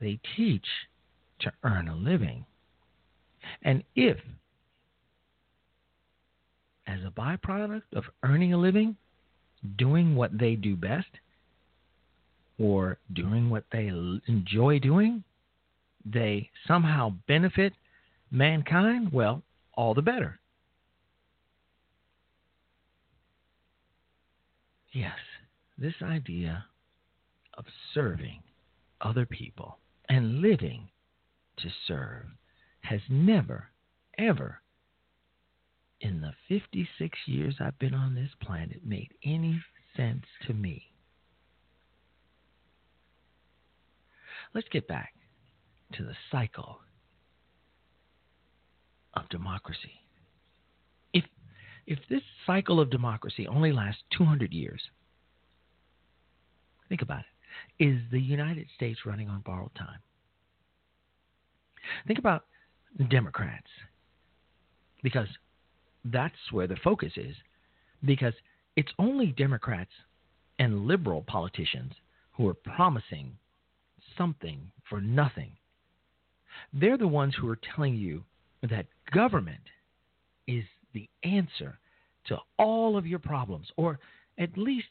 [0.00, 0.64] They teach
[1.40, 2.46] to earn a living.
[3.62, 4.18] And if,
[6.86, 8.96] as a byproduct of earning a living,
[9.76, 11.08] doing what they do best,
[12.58, 13.90] or doing what they
[14.26, 15.24] enjoy doing,
[16.04, 17.72] they somehow benefit
[18.30, 19.42] mankind, well,
[19.74, 20.39] all the better.
[24.92, 25.18] Yes,
[25.78, 26.64] this idea
[27.54, 28.42] of serving
[29.00, 30.88] other people and living
[31.58, 32.26] to serve
[32.80, 33.70] has never,
[34.18, 34.60] ever,
[36.00, 39.62] in the 56 years I've been on this planet, made any
[39.96, 40.86] sense to me.
[44.54, 45.14] Let's get back
[45.92, 46.80] to the cycle
[49.14, 50.00] of democracy.
[51.90, 54.80] If this cycle of democracy only lasts 200 years,
[56.88, 57.24] think about
[57.78, 57.84] it.
[57.84, 59.98] Is the United States running on borrowed time?
[62.06, 62.44] Think about
[62.96, 63.66] the Democrats
[65.02, 65.26] because
[66.04, 67.34] that's where the focus is
[68.04, 68.34] because
[68.76, 69.90] it's only Democrats
[70.60, 71.94] and liberal politicians
[72.36, 73.36] who are promising
[74.16, 75.50] something for nothing.
[76.72, 78.22] They're the ones who are telling you
[78.62, 79.64] that government
[80.46, 81.78] is the answer
[82.26, 83.98] to all of your problems, or
[84.38, 84.88] at least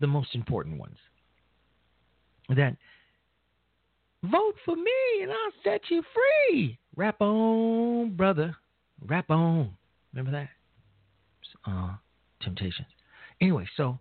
[0.00, 0.96] the most important ones.
[2.48, 2.76] That
[4.24, 6.78] vote for me and I'll set you free.
[6.96, 8.56] Rap on, brother.
[9.06, 9.70] Rap on.
[10.12, 10.48] Remember that?
[11.70, 11.94] Uh,
[12.42, 12.88] Temptations.
[13.40, 13.98] Anyway, so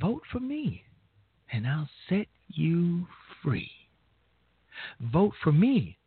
[0.00, 0.84] vote for me
[1.52, 3.06] and I'll set you
[3.42, 3.70] free.
[5.12, 5.98] Vote for me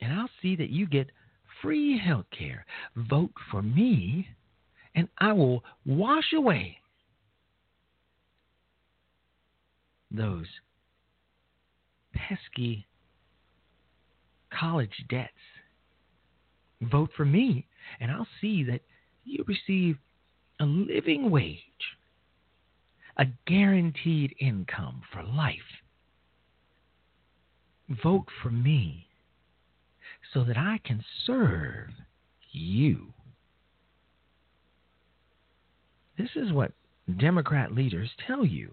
[0.00, 1.10] and I'll see that you get
[1.64, 2.66] free health care.
[2.94, 4.28] Vote for me,
[4.94, 6.76] and I will wash away
[10.10, 10.46] those
[12.12, 12.86] pesky
[14.52, 15.32] college debts.
[16.82, 17.66] Vote for me,
[17.98, 18.82] and I'll see that
[19.24, 19.96] you receive
[20.60, 21.58] a living wage,
[23.16, 25.56] a guaranteed income for life.
[28.02, 29.03] Vote for me,
[30.34, 31.90] so that I can serve
[32.50, 33.14] you.
[36.18, 36.72] This is what
[37.18, 38.72] Democrat leaders tell you.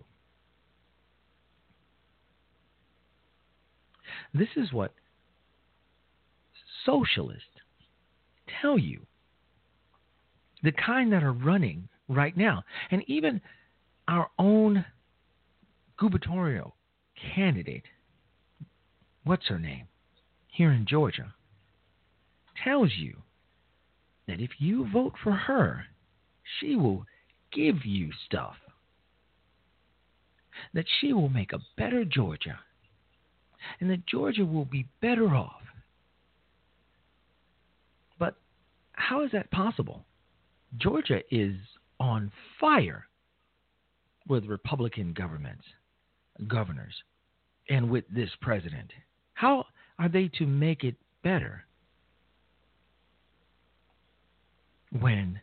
[4.33, 4.93] This is what
[6.85, 7.45] socialists
[8.61, 9.01] tell you.
[10.63, 12.63] The kind that are running right now.
[12.89, 13.39] And even
[14.07, 14.83] our own
[15.97, 16.75] gubernatorial
[17.35, 17.85] candidate,
[19.25, 19.87] what's her name,
[20.47, 21.33] here in Georgia,
[22.63, 23.15] tells you
[24.27, 25.85] that if you vote for her,
[26.59, 27.05] she will
[27.51, 28.55] give you stuff.
[30.73, 32.59] That she will make a better Georgia.
[33.79, 35.61] And that Georgia will be better off.
[38.17, 38.35] But
[38.93, 40.05] how is that possible?
[40.77, 41.55] Georgia is
[41.99, 43.07] on fire
[44.27, 45.63] with Republican governments,
[46.47, 46.93] governors,
[47.69, 48.91] and with this president.
[49.33, 49.65] How
[49.99, 51.65] are they to make it better?
[54.99, 55.39] When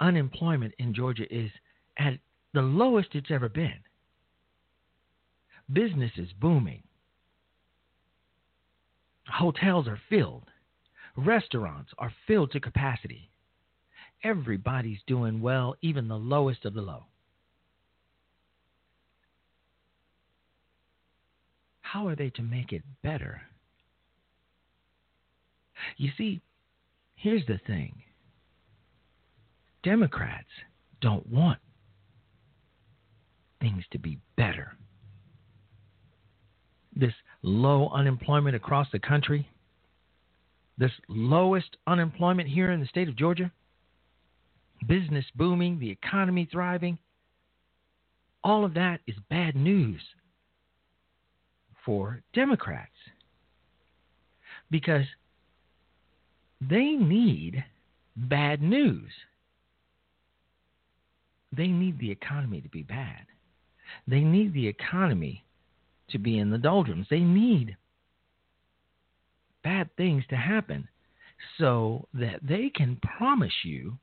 [0.00, 1.50] unemployment in Georgia is
[1.96, 2.14] at
[2.52, 3.78] the lowest it's ever been.
[5.72, 6.82] Business is booming.
[9.28, 10.48] Hotels are filled.
[11.16, 13.30] Restaurants are filled to capacity.
[14.24, 17.04] Everybody's doing well, even the lowest of the low.
[21.80, 23.42] How are they to make it better?
[25.96, 26.40] You see,
[27.16, 28.02] here's the thing
[29.82, 30.48] Democrats
[31.00, 31.58] don't want
[33.60, 34.76] things to be better.
[36.94, 39.48] This low unemployment across the country,
[40.78, 43.50] this lowest unemployment here in the state of Georgia,
[44.86, 46.98] business booming, the economy thriving,
[48.44, 50.00] all of that is bad news
[51.84, 52.90] for Democrats
[54.70, 55.04] because
[56.60, 57.64] they need
[58.16, 59.10] bad news.
[61.54, 63.26] They need the economy to be bad.
[64.06, 65.44] They need the economy
[66.10, 67.06] to be in the doldrums.
[67.10, 67.76] They need
[69.62, 70.88] bad things to happen
[71.58, 73.98] so that they can promise you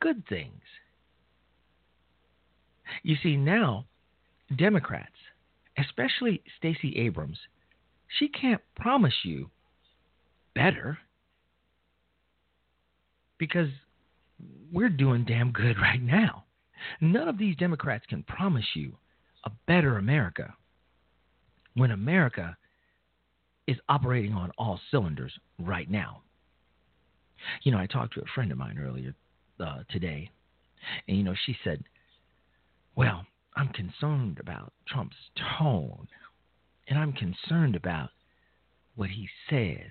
[0.00, 0.62] good things.
[3.02, 3.86] You see, now,
[4.54, 5.16] Democrats,
[5.78, 7.38] especially Stacey Abrams,
[8.18, 9.50] she can't promise you
[10.54, 10.98] better
[13.38, 13.68] because
[14.72, 16.44] we're doing damn good right now.
[17.00, 18.96] None of these Democrats can promise you
[19.44, 20.54] a better America
[21.74, 22.56] when America
[23.66, 26.22] is operating on all cylinders right now.
[27.62, 29.14] You know, I talked to a friend of mine earlier
[29.60, 30.30] uh, today,
[31.08, 31.82] and you know, she said,
[32.96, 33.26] "Well,
[33.56, 35.16] I'm concerned about Trump's
[35.58, 36.08] tone,
[36.88, 38.10] and I'm concerned about
[38.96, 39.90] what he says,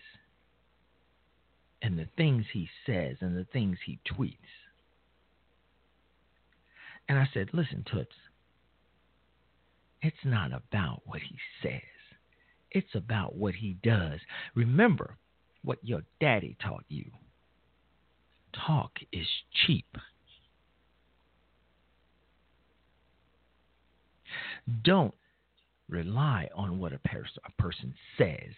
[1.84, 4.38] and the things he says, and the things he tweets."
[7.08, 8.16] And I said, "Listen, Toots,
[10.02, 11.82] it's not about what he says."
[12.72, 14.20] It's about what he does.
[14.56, 15.18] Remember
[15.62, 17.12] what your daddy taught you
[18.54, 19.28] talk is
[19.66, 19.98] cheap.
[24.84, 25.14] Don't
[25.90, 28.54] rely on what a, pers- a person says.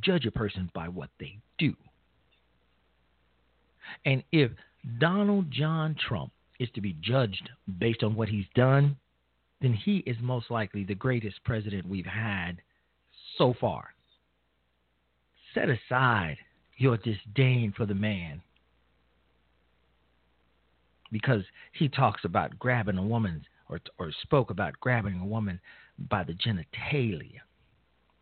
[0.00, 1.74] Judge a person by what they do.
[4.04, 4.50] And if
[4.98, 8.96] Donald John Trump is to be judged based on what he's done,
[9.60, 12.60] then he is most likely the greatest president we've had
[13.38, 13.88] so far.
[15.54, 16.36] Set aside
[16.76, 18.42] your disdain for the man
[21.10, 25.60] because he talks about grabbing a woman or, or spoke about grabbing a woman
[26.10, 27.40] by the genitalia.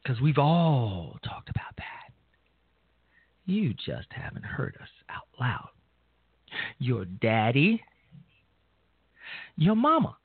[0.03, 2.04] Because we've all talked about that.
[3.47, 5.69] You just haven't heard us out loud.
[6.79, 7.83] Your daddy,
[9.57, 10.17] your mama,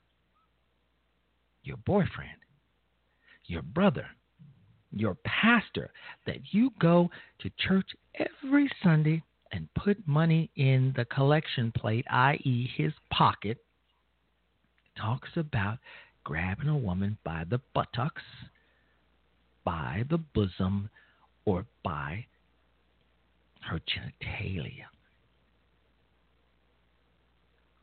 [1.62, 2.38] your boyfriend,
[3.46, 4.06] your brother,
[4.92, 5.90] your pastor
[6.26, 7.10] that you go
[7.40, 13.58] to church every Sunday and put money in the collection plate, i.e., his pocket,
[14.96, 15.78] talks about
[16.24, 18.22] grabbing a woman by the buttocks,
[19.64, 20.88] by the bosom,
[21.44, 22.24] or by
[23.68, 24.86] her genitalia.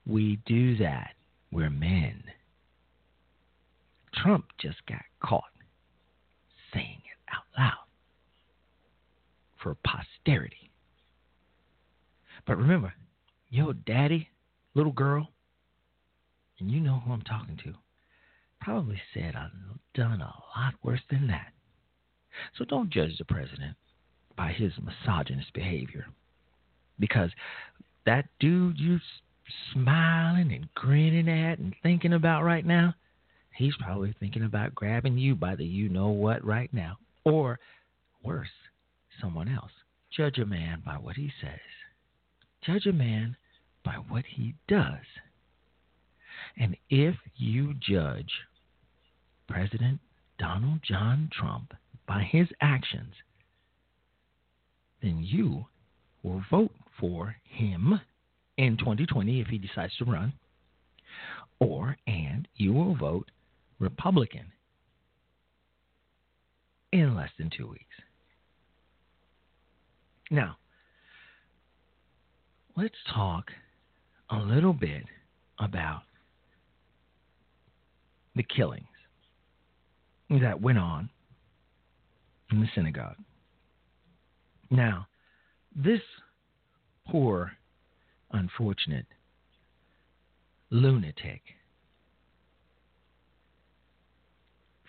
[0.06, 1.12] We do that.
[1.52, 2.24] We're men.
[4.14, 5.44] Trump just got caught
[6.74, 7.74] saying it out loud
[9.62, 10.72] for posterity.
[12.46, 12.94] But remember,
[13.50, 14.30] yo, daddy,
[14.74, 15.30] little girl,
[16.60, 17.74] and you know who I'm talking to,
[18.62, 19.52] probably said I've
[19.94, 21.54] done a lot worse than that.
[22.58, 23.76] So don't judge the president
[24.38, 26.06] by his misogynist behavior.
[27.00, 27.32] Because
[28.06, 29.02] that dude you're
[29.74, 32.94] smiling and grinning at and thinking about right now,
[33.56, 36.98] he's probably thinking about grabbing you by the you know what right now.
[37.26, 37.60] Or
[38.24, 38.48] worse,
[39.22, 39.72] someone else.
[40.16, 41.60] Judge a man by what he says
[42.66, 43.36] Judge a man
[43.84, 45.06] by what he does.
[46.58, 48.32] And if you judge
[49.48, 50.00] President
[50.40, 51.74] Donald John Trump
[52.08, 53.14] by his actions,
[55.08, 55.66] then you
[56.22, 58.00] will vote for him
[58.58, 60.34] in 2020 if he decides to run,
[61.60, 63.32] or and you will vote
[63.80, 64.52] Republican
[66.92, 67.84] in less than two weeks.
[70.30, 70.58] Now,
[72.76, 73.46] let's talk
[74.30, 75.06] a little bit
[75.60, 76.02] about
[78.36, 78.86] the killings
[80.30, 81.10] that went on
[82.52, 83.16] in the synagogue.
[84.70, 85.08] Now,
[85.76, 86.02] this
[87.08, 87.52] poor,
[88.32, 89.06] unfortunate
[90.70, 91.42] lunatic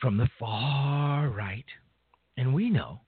[0.01, 1.65] from the far right,
[2.37, 3.01] and we know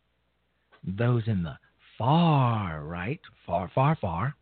[0.85, 1.57] those in the
[1.99, 4.35] far right, far, far, far,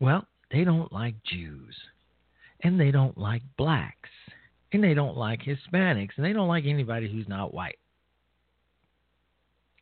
[0.00, 1.76] well, they don't like Jews,
[2.62, 4.08] and they don't like blacks,
[4.72, 7.78] and they don't like Hispanics, and they don't like anybody who's not white,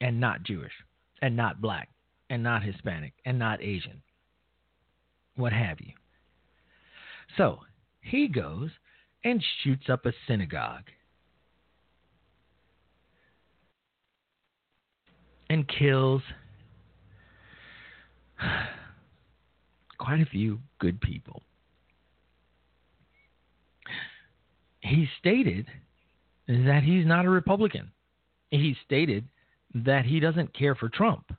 [0.01, 0.72] and not Jewish,
[1.23, 1.89] and not black,
[2.31, 4.03] and not Hispanic, and not Asian,
[5.37, 5.93] what have you.
[7.37, 7.61] So
[8.01, 8.71] he goes
[9.25, 10.85] and shoots up a synagogue
[15.51, 16.23] and kills
[19.99, 21.43] quite a few good people.
[24.81, 25.66] He stated
[26.47, 27.91] that he's not a Republican.
[28.51, 29.25] He stated
[29.85, 31.33] that he doesn't care for Trump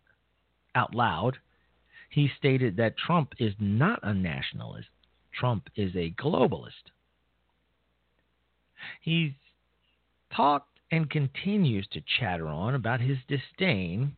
[0.76, 1.38] out loud.
[2.10, 4.90] He stated that Trump is not a nationalist,
[5.38, 6.92] Trump is a globalist.
[9.02, 9.32] He's
[10.36, 14.16] talked and continues to chatter on about his disdain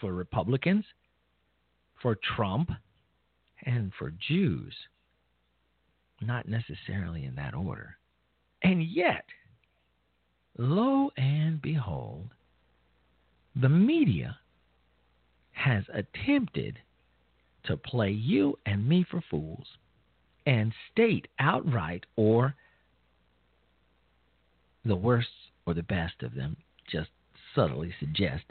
[0.00, 0.84] for Republicans,
[2.02, 2.70] for Trump,
[3.64, 4.74] and for Jews.
[6.20, 7.96] Not necessarily in that order.
[8.62, 9.24] And yet,
[10.58, 12.30] lo and behold,
[13.60, 14.38] the media
[15.52, 16.78] has attempted
[17.64, 19.66] to play you and me for fools
[20.44, 22.54] and state outright or
[24.84, 25.28] the worst
[25.66, 26.56] or the best of them
[26.90, 27.10] just
[27.54, 28.44] subtly suggest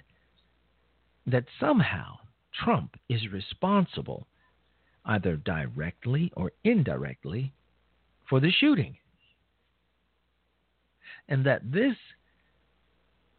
[1.27, 2.17] that somehow
[2.63, 4.27] Trump is responsible,
[5.05, 7.53] either directly or indirectly,
[8.29, 8.97] for the shooting.
[11.27, 11.95] And that this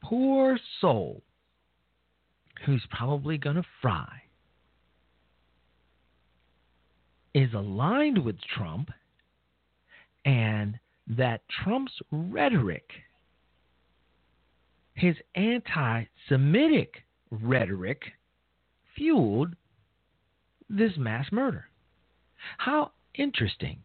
[0.03, 1.23] poor soul,
[2.65, 4.23] who's probably going to fry,
[7.35, 8.91] is aligned with Trump,
[10.25, 12.91] and that Trump's rhetoric,
[14.95, 18.03] his anti Semitic rhetoric,
[18.97, 19.55] fueled
[20.69, 21.67] this mass murder.
[22.59, 23.79] How interesting.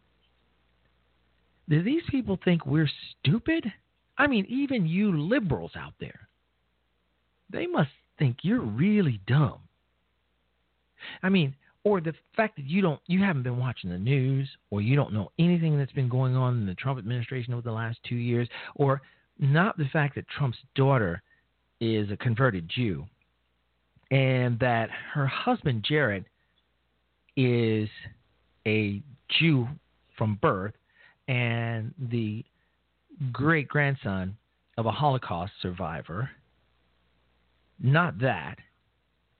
[1.68, 3.70] Do these people think we're stupid?
[4.18, 6.28] I mean, even you liberals out there,
[7.50, 9.58] they must think you're really dumb.
[11.22, 11.54] I mean,
[11.84, 15.12] or the fact that you don't you haven't been watching the news or you don't
[15.12, 18.48] know anything that's been going on in the Trump administration over the last 2 years
[18.76, 19.02] or
[19.38, 21.22] not the fact that Trump's daughter
[21.80, 23.04] is a converted Jew
[24.12, 26.24] and that her husband Jared
[27.36, 27.88] is
[28.66, 29.02] a
[29.40, 29.66] Jew
[30.16, 30.74] from birth
[31.26, 32.44] and the
[33.32, 34.36] great grandson
[34.78, 36.30] of a Holocaust survivor.
[37.80, 38.58] Not that.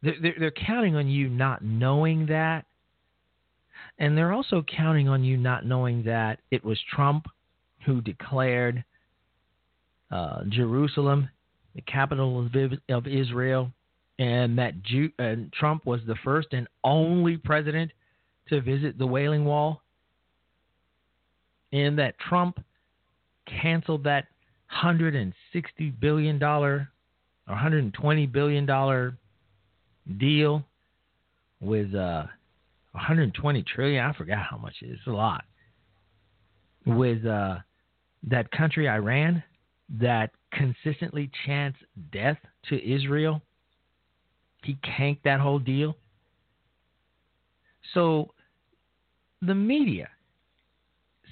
[0.03, 2.65] They're, they're, counting on you not knowing that.
[3.99, 7.27] And they're also counting on you not knowing that it was Trump
[7.87, 8.85] who declared
[10.11, 11.29] uh, Jerusalem
[11.75, 13.73] the capital of, of Israel,
[14.19, 14.75] and that
[15.19, 17.91] and Trump was the first and only president
[18.49, 19.83] to visit the Wailing Wall,
[21.73, 22.63] and that Trump
[23.47, 24.27] canceled that
[24.71, 26.39] 160 billion
[27.49, 29.17] or 120 billion dollar
[30.19, 30.65] deal
[31.61, 32.25] with uh
[32.93, 34.05] 120 trillion.
[34.05, 34.99] I forgot how much it is.
[34.99, 35.45] It's a lot.
[36.85, 37.57] With uh,
[38.29, 39.43] that country, Iran,
[40.01, 41.79] that consistently chants
[42.13, 42.39] death
[42.69, 43.41] to Israel.
[44.63, 45.97] He canked that whole deal.
[47.95, 48.33] So
[49.41, 50.09] the media,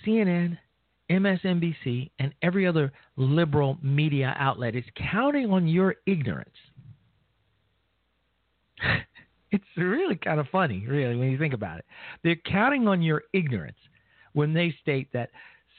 [0.04, 0.58] CNN,
[1.10, 6.56] MSNBC, and every other liberal media outlet is counting on your ignorance
[9.50, 11.84] it's really kind of funny, really, when you think about it.
[12.22, 13.78] They're counting on your ignorance
[14.32, 15.30] when they state that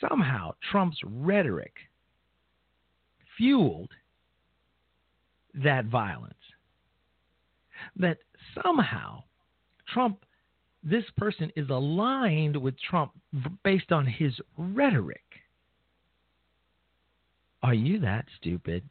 [0.07, 1.73] somehow Trump's rhetoric
[3.37, 3.91] fueled
[5.63, 6.33] that violence.
[7.95, 8.17] That
[8.63, 9.23] somehow
[9.91, 10.23] Trump,
[10.83, 13.11] this person is aligned with Trump
[13.63, 15.23] based on his rhetoric.
[17.63, 18.83] Are you that stupid?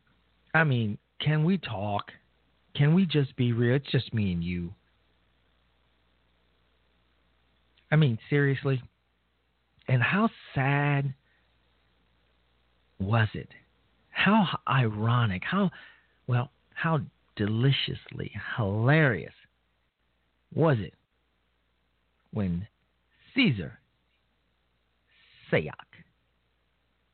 [0.55, 2.13] I mean, can we talk?
[2.77, 3.75] Can we just be real?
[3.75, 4.73] It's just me and you.
[7.91, 8.81] I mean, seriously.
[9.89, 11.13] And how sad
[13.01, 13.49] was it?
[14.11, 15.71] How ironic, how,
[16.29, 17.01] well, how
[17.35, 19.35] deliciously hilarious
[20.55, 20.95] was it
[22.33, 22.67] when
[23.35, 23.79] Cesar
[25.51, 25.73] Sayoc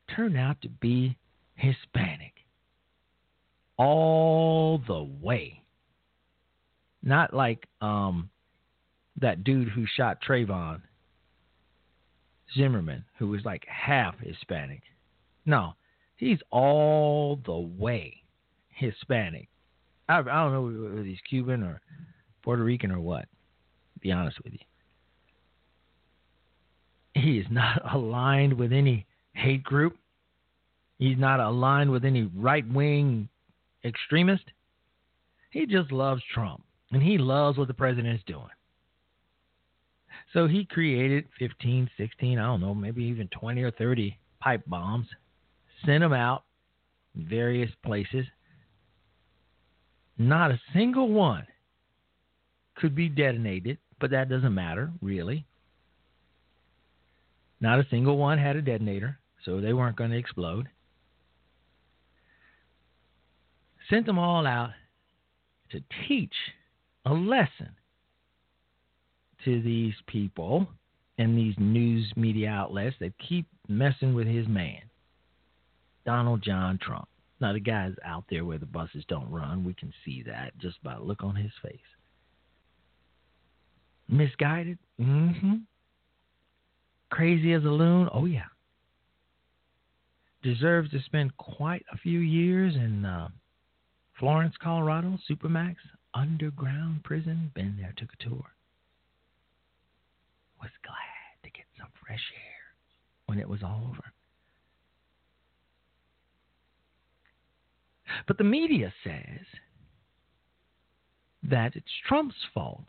[0.07, 1.17] turned out to be
[1.55, 2.37] Hispanic?
[3.77, 5.61] all the way.
[7.03, 8.29] Not like um,
[9.21, 10.81] that dude who shot Trayvon
[12.55, 14.81] Zimmerman, who was like half Hispanic.
[15.45, 15.73] No,
[16.15, 18.23] he's all the way
[18.69, 19.47] Hispanic.
[20.09, 21.81] I, I don't know whether he's Cuban or
[22.43, 23.25] Puerto Rican or what.
[24.01, 24.59] Be honest with you,
[27.17, 29.97] he is not aligned with any hate group.
[30.99, 33.29] He's not aligned with any right wing
[33.85, 34.43] extremist.
[35.51, 38.47] He just loves Trump and he loves what the president is doing.
[40.33, 45.07] So he created 15, 16, I don't know, maybe even 20 or 30 pipe bombs,
[45.85, 46.43] sent them out
[47.15, 48.25] various places.
[50.17, 51.45] Not a single one
[52.75, 55.45] could be detonated but that doesn't matter, really.
[57.59, 60.69] Not a single one had a detonator, so they weren't going to explode.
[63.89, 64.71] Sent them all out
[65.71, 66.33] to teach
[67.05, 67.69] a lesson
[69.45, 70.67] to these people
[71.17, 74.81] and these news media outlets that keep messing with his man,
[76.05, 77.07] Donald John Trump.
[77.39, 79.63] Now, the guy's out there where the buses don't run.
[79.63, 81.79] We can see that just by look on his face.
[84.09, 84.79] Misguided?
[84.99, 85.53] Mm hmm.
[87.09, 88.09] Crazy as a loon?
[88.13, 88.45] Oh, yeah.
[90.43, 93.29] Deserves to spend quite a few years in uh,
[94.19, 95.75] Florence, Colorado, Supermax,
[96.13, 97.51] underground prison.
[97.55, 98.45] Been there, took a tour.
[100.61, 102.57] Was glad to get some fresh air
[103.27, 104.03] when it was all over.
[108.27, 109.45] But the media says
[111.43, 112.85] that it's Trump's fault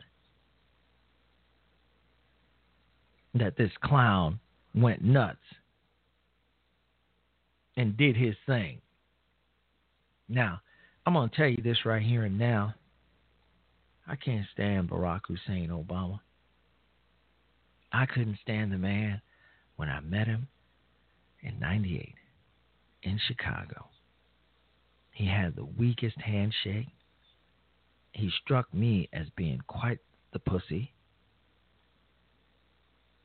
[3.35, 4.39] that this clown
[4.73, 5.37] went nuts
[7.77, 8.81] and did his thing.
[10.27, 10.61] Now,
[11.05, 12.75] I'm going to tell you this right here and now.
[14.07, 16.19] I can't stand Barack Hussein Obama.
[17.91, 19.21] I couldn't stand the man
[19.75, 20.47] when I met him
[21.41, 22.15] in 98
[23.03, 23.87] in Chicago.
[25.11, 26.87] He had the weakest handshake.
[28.11, 29.99] He struck me as being quite
[30.33, 30.93] the pussy.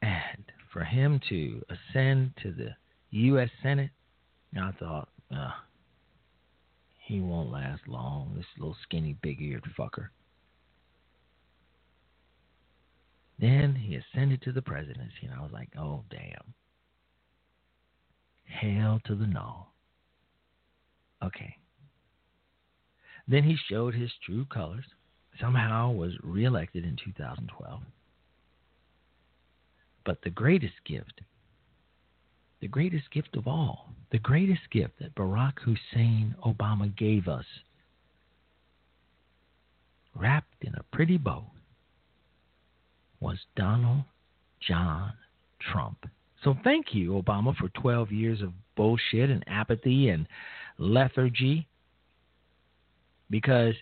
[0.05, 2.77] And for him to ascend to the
[3.11, 3.49] U.S.
[3.63, 3.91] Senate,
[4.55, 5.53] I thought, uh,
[6.99, 10.09] he won't last long, this little skinny, big eared fucker.
[13.39, 16.53] Then he ascended to the presidency, and I was like, oh, damn.
[18.45, 19.69] Hail to the no.
[21.23, 21.57] Okay.
[23.27, 24.85] Then he showed his true colors,
[25.41, 27.81] somehow was reelected in 2012.
[30.05, 31.21] But the greatest gift,
[32.61, 37.45] the greatest gift of all, the greatest gift that Barack Hussein Obama gave us,
[40.15, 41.47] wrapped in a pretty bow,
[43.21, 44.05] was Donald
[44.61, 45.13] John
[45.73, 46.07] Trump.
[46.43, 50.27] So thank you, Obama, for 12 years of bullshit and apathy and
[50.79, 51.67] lethargy
[53.31, 53.75] because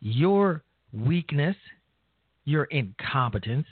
[0.00, 0.62] your
[0.92, 1.56] weakness,
[2.44, 3.66] your incompetence,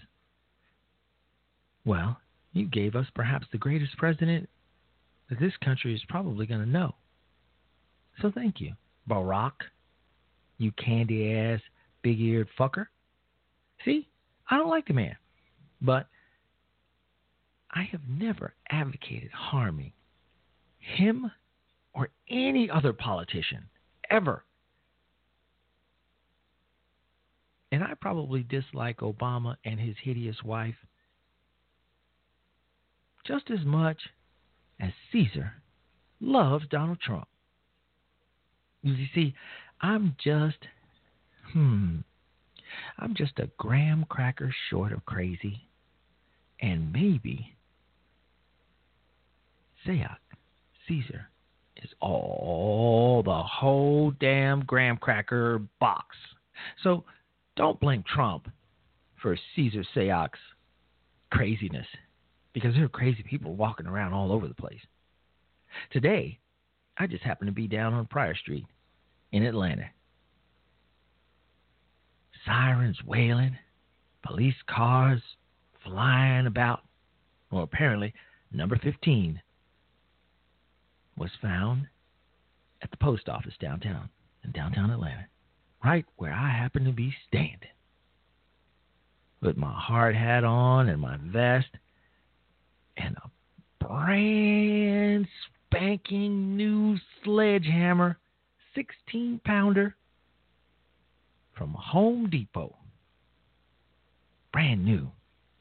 [1.85, 2.19] well,
[2.53, 4.49] you gave us perhaps the greatest president
[5.29, 6.95] that this country is probably going to know.
[8.23, 8.73] So thank you,
[9.09, 9.53] Barack,
[10.59, 11.61] you candy ass,
[12.03, 12.87] big eared fucker.
[13.85, 14.09] See,
[14.49, 15.17] I don't like the man,
[15.83, 16.07] but
[17.73, 19.93] I have never advocated harming
[20.79, 21.31] him
[21.93, 23.65] or any other politician
[24.11, 24.45] ever.
[27.73, 30.77] And I probably dislike Obama and his hideous wife
[33.27, 33.99] just as much
[34.81, 35.53] as Cesar
[36.21, 37.29] loves Donald Trump.
[38.83, 39.35] You see,
[39.81, 40.59] I'm just,
[41.53, 41.97] hmm,
[42.99, 45.69] I'm just a graham cracker short of crazy,
[46.61, 47.55] and maybe
[49.87, 50.17] Sayoc,
[50.87, 51.29] Cesar,
[51.83, 56.17] is all the whole damn graham cracker box.
[56.83, 57.05] So
[57.57, 58.51] don't blame Trump
[59.21, 60.39] for Cesar Sayoc's
[61.31, 61.87] craziness
[62.55, 64.81] because there are crazy people walking around all over the place.
[65.91, 66.39] Today,
[66.97, 68.65] I just happened to be down on Pryor Street
[69.33, 69.91] in Atlanta.
[72.47, 73.59] Sirens wailing,
[74.23, 75.21] police cars
[75.83, 76.81] flying about.
[77.51, 78.15] Well, apparently,
[78.53, 79.41] number 15
[81.19, 81.87] was found
[82.83, 84.09] at the post office downtown
[84.45, 85.27] in downtown Atlanta
[85.85, 87.59] right where I happen to be standing.
[89.43, 91.69] With my hard hat on and my vest
[92.97, 95.27] and a brand
[95.69, 98.19] spanking new sledgehammer
[98.75, 99.95] 16 pounder
[101.57, 102.77] from Home Depot.
[104.53, 105.11] Brand new.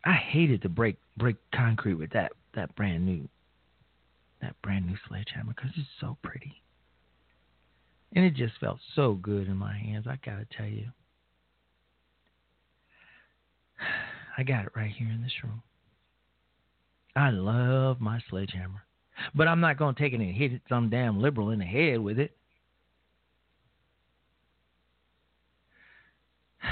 [0.06, 3.28] I hated to break break concrete with that that brand new
[4.42, 6.62] that brand new sledgehammer because it's so pretty.
[8.16, 10.88] And it just felt so good in my hands, I got to tell you.
[14.38, 15.64] I got it right here in this room.
[17.16, 18.84] I love my sledgehammer.
[19.36, 21.99] But I'm not going to take it and hit some damn liberal in the head
[21.99, 22.36] with it.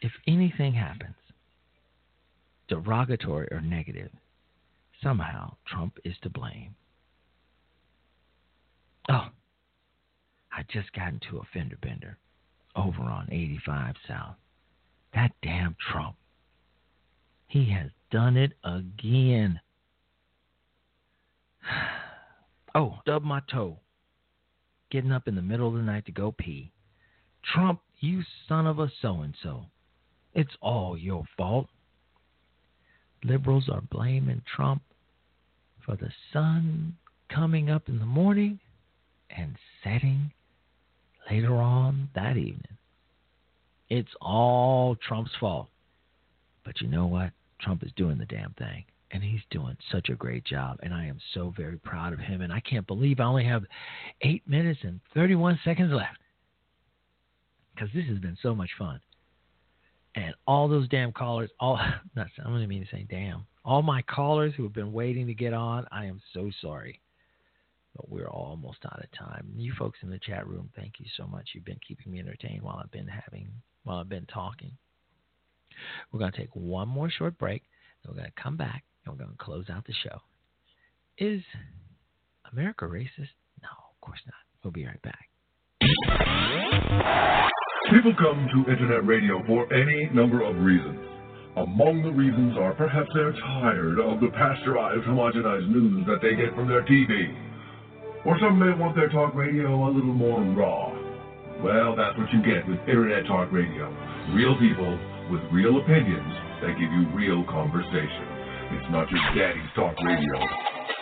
[0.00, 1.16] If anything happens,
[2.68, 4.12] derogatory or negative,
[5.02, 6.76] somehow Trump is to blame.
[9.08, 9.26] Oh,
[10.52, 12.16] I just got into a fender bender
[12.76, 14.36] over on 85 South.
[15.14, 16.14] That damn Trump.
[17.48, 19.60] He has done it again.
[22.74, 23.78] Oh, stub my toe.
[24.90, 26.70] Getting up in the middle of the night to go pee.
[27.42, 29.64] Trump, you son of a so and so.
[30.34, 31.66] It's all your fault.
[33.24, 34.82] Liberals are blaming Trump
[35.84, 36.96] for the sun
[37.28, 38.60] coming up in the morning
[39.30, 40.30] and setting
[41.30, 42.76] later on that evening.
[43.88, 45.68] It's all Trump's fault.
[46.64, 47.32] But you know what?
[47.60, 48.84] Trump is doing the damn thing.
[49.10, 50.78] And he's doing such a great job.
[50.82, 52.42] And I am so very proud of him.
[52.42, 53.64] And I can't believe I only have
[54.20, 56.18] eight minutes and 31 seconds left.
[57.74, 59.00] Because this has been so much fun.
[60.14, 61.76] And all those damn callers, all,
[62.16, 65.34] not, I don't mean to say damn, all my callers who have been waiting to
[65.34, 67.00] get on, I am so sorry.
[67.96, 69.52] But we're almost out of time.
[69.56, 71.50] You folks in the chat room, thank you so much.
[71.54, 73.48] You've been keeping me entertained while I've been having,
[73.84, 74.72] while I've been talking.
[76.12, 77.62] We're going to take one more short break.
[78.02, 80.20] Then we're going to come back and we're going to close out the show.
[81.18, 81.42] Is
[82.52, 83.34] America racist?
[83.62, 84.34] No, of course not.
[84.62, 85.28] We'll be right back.
[87.90, 91.00] People come to internet radio for any number of reasons.
[91.56, 96.54] Among the reasons are perhaps they're tired of the pasteurized, homogenized news that they get
[96.54, 97.34] from their TV.
[98.26, 100.92] Or some may want their talk radio a little more raw.
[101.64, 103.90] Well, that's what you get with Internet Talk Radio.
[104.36, 104.94] Real people
[105.30, 106.32] with real opinions
[106.64, 108.26] that give you real conversation.
[108.76, 110.36] It's not just daddy's talk radio.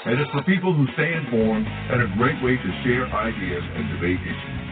[0.07, 3.85] And it's for people who stay informed and a great way to share ideas and
[3.99, 4.67] debate issues.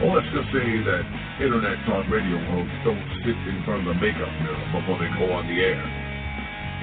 [0.00, 1.04] Well, let's just say that
[1.40, 5.32] Internet Talk Radio hosts don't sit in front of the makeup mirror before they go
[5.32, 5.84] on the air.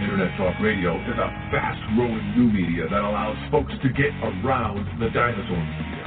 [0.01, 5.09] Internet Talk Radio is a fast-growing new media that allows folks to get around the
[5.11, 6.05] dinosaur media.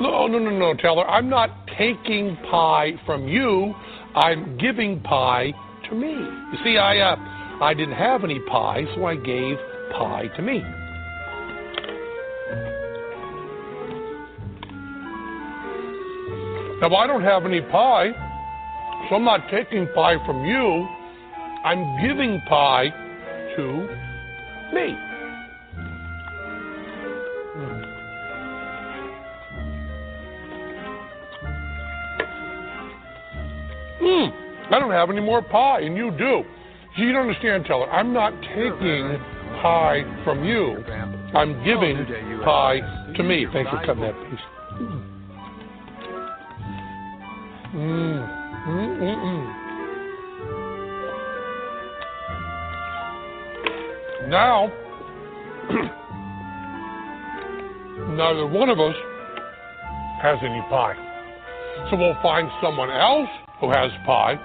[0.00, 1.08] No, no, no, no, Taylor.
[1.08, 3.72] I'm not taking pie from you.
[4.14, 5.52] I'm giving pie
[5.88, 6.10] to me.
[6.10, 9.56] You see, I uh, I didn't have any pie, so I gave
[9.90, 10.60] pie to me.
[16.80, 18.12] Now I don't have any pie,
[19.08, 20.86] so I'm not taking pie from you.
[21.64, 22.90] I'm giving pie
[23.56, 23.66] to
[24.72, 24.96] me.
[34.00, 36.44] Hmm, I don't have any more pie, and you do.
[36.98, 37.88] You don't understand, Teller.
[37.92, 39.18] I'm not taking
[39.62, 40.84] pie from you.
[41.32, 42.04] I'm giving
[42.44, 42.80] pie
[43.16, 43.46] to me.
[43.52, 44.40] Thanks for cutting that piece.
[47.72, 48.28] Mm.
[48.66, 49.54] Mm, mm.
[54.28, 54.72] Now,
[58.16, 58.96] neither one of us
[60.20, 60.96] has any pie.
[61.90, 63.28] So we'll find someone else
[63.60, 64.36] who has pie.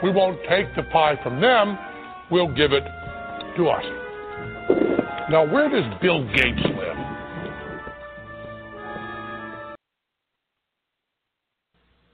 [0.00, 1.76] We won't take the pie from them,
[2.30, 2.84] we'll give it
[3.56, 3.84] to us.
[5.30, 6.96] Now, where does Bill Gates live?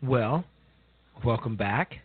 [0.02, 0.44] Well,
[1.24, 2.00] welcome back.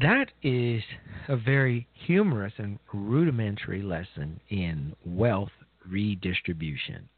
[0.00, 0.82] That is
[1.28, 5.52] a very humorous and rudimentary lesson in wealth
[5.86, 7.08] redistribution.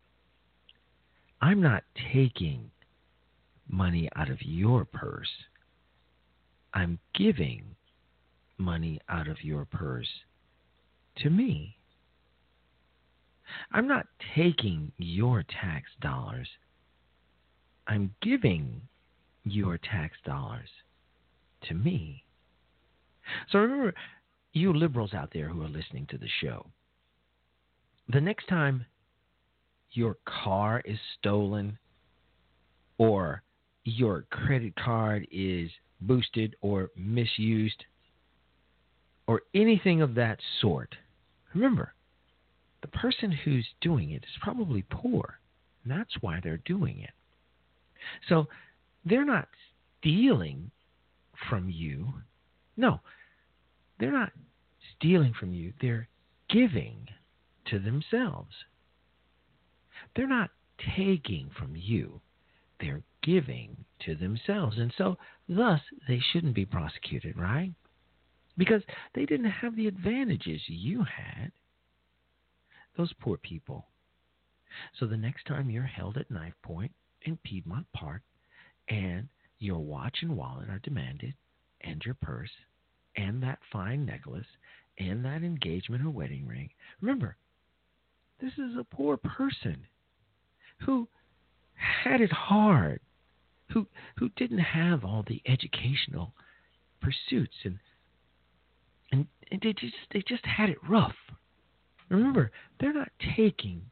[1.40, 2.70] I'm not taking
[3.68, 5.30] money out of your purse.
[6.72, 7.76] I'm giving
[8.58, 10.08] money out of your purse
[11.18, 11.76] to me.
[13.72, 16.48] I'm not taking your tax dollars.
[17.86, 18.80] I'm giving
[19.44, 20.68] your tax dollars
[21.68, 22.24] to me.
[23.50, 23.94] So remember,
[24.52, 26.66] you liberals out there who are listening to the show,
[28.08, 28.84] the next time
[29.92, 31.78] your car is stolen
[32.98, 33.42] or
[33.84, 37.84] your credit card is boosted or misused
[39.26, 40.94] or anything of that sort,
[41.54, 41.94] remember,
[42.82, 45.38] the person who's doing it is probably poor.
[45.82, 47.10] And that's why they're doing it.
[48.28, 48.46] So
[49.04, 49.48] they're not
[49.98, 50.70] stealing
[51.48, 52.12] from you.
[52.76, 53.00] No,
[53.98, 54.32] they're not
[54.96, 55.72] stealing from you.
[55.80, 56.08] They're
[56.50, 57.08] giving
[57.66, 58.52] to themselves.
[60.14, 60.50] They're not
[60.96, 62.20] taking from you.
[62.80, 64.78] They're giving to themselves.
[64.78, 65.16] And so,
[65.48, 67.72] thus, they shouldn't be prosecuted, right?
[68.56, 68.82] Because
[69.14, 71.52] they didn't have the advantages you had.
[72.96, 73.86] those poor people.
[74.98, 76.92] So the next time you're held at knife point
[77.22, 78.22] in Piedmont Park
[78.88, 79.28] and
[79.58, 81.34] your watch and wallet are demanded,
[81.80, 82.50] and your purse,
[83.16, 84.46] and that fine necklace,
[84.98, 87.36] and that engagement or wedding ring, remember,
[88.40, 89.86] this is a poor person
[90.80, 91.08] who
[91.74, 93.00] had it hard,
[93.72, 93.86] who
[94.16, 96.32] who didn't have all the educational
[97.00, 97.78] pursuits and
[99.50, 101.14] they just they just had it rough.
[102.08, 103.82] Remember, they're not taking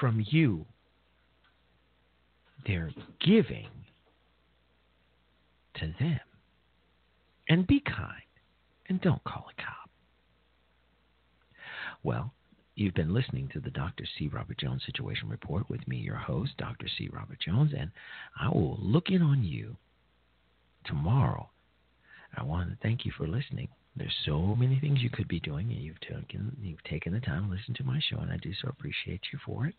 [0.00, 0.66] from you.
[2.66, 2.92] They're
[3.24, 3.68] giving
[5.76, 6.20] to them.
[7.48, 8.22] And be kind
[8.88, 9.90] and don't call a cop.
[12.02, 12.32] Well,
[12.76, 14.04] you've been listening to the Dr.
[14.18, 14.28] C.
[14.28, 16.86] Robert Jones Situation Report with me, your host, Dr.
[16.96, 17.08] C.
[17.12, 17.90] Robert Jones, and
[18.40, 19.76] I will look in on you
[20.84, 21.50] tomorrow.
[22.36, 23.68] I want to thank you for listening.
[24.00, 27.44] There's so many things you could be doing, and you've taken you've taken the time
[27.44, 29.74] to listen to my show, and I do so appreciate you for it.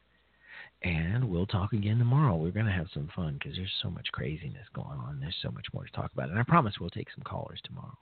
[0.84, 2.36] And we'll talk again tomorrow.
[2.36, 5.20] We're going to have some fun because there's so much craziness going on.
[5.20, 7.98] There's so much more to talk about, and I promise we'll take some callers tomorrow.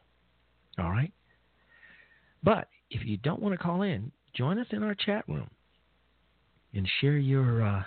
[0.78, 1.14] All right.
[2.44, 5.50] But if you don't want to call in, join us in our chat room
[6.74, 7.84] and share your uh,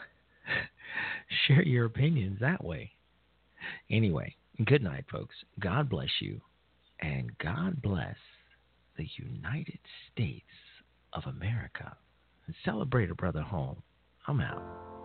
[1.47, 2.93] share your opinions that way.
[3.91, 5.35] Anyway, good night, folks.
[5.61, 6.41] God bless you.
[7.03, 8.17] And God bless
[8.97, 9.81] the United
[10.13, 10.47] States
[11.13, 11.97] of America.
[12.47, 13.83] And celebrate a brother home.
[14.29, 15.02] I'm out.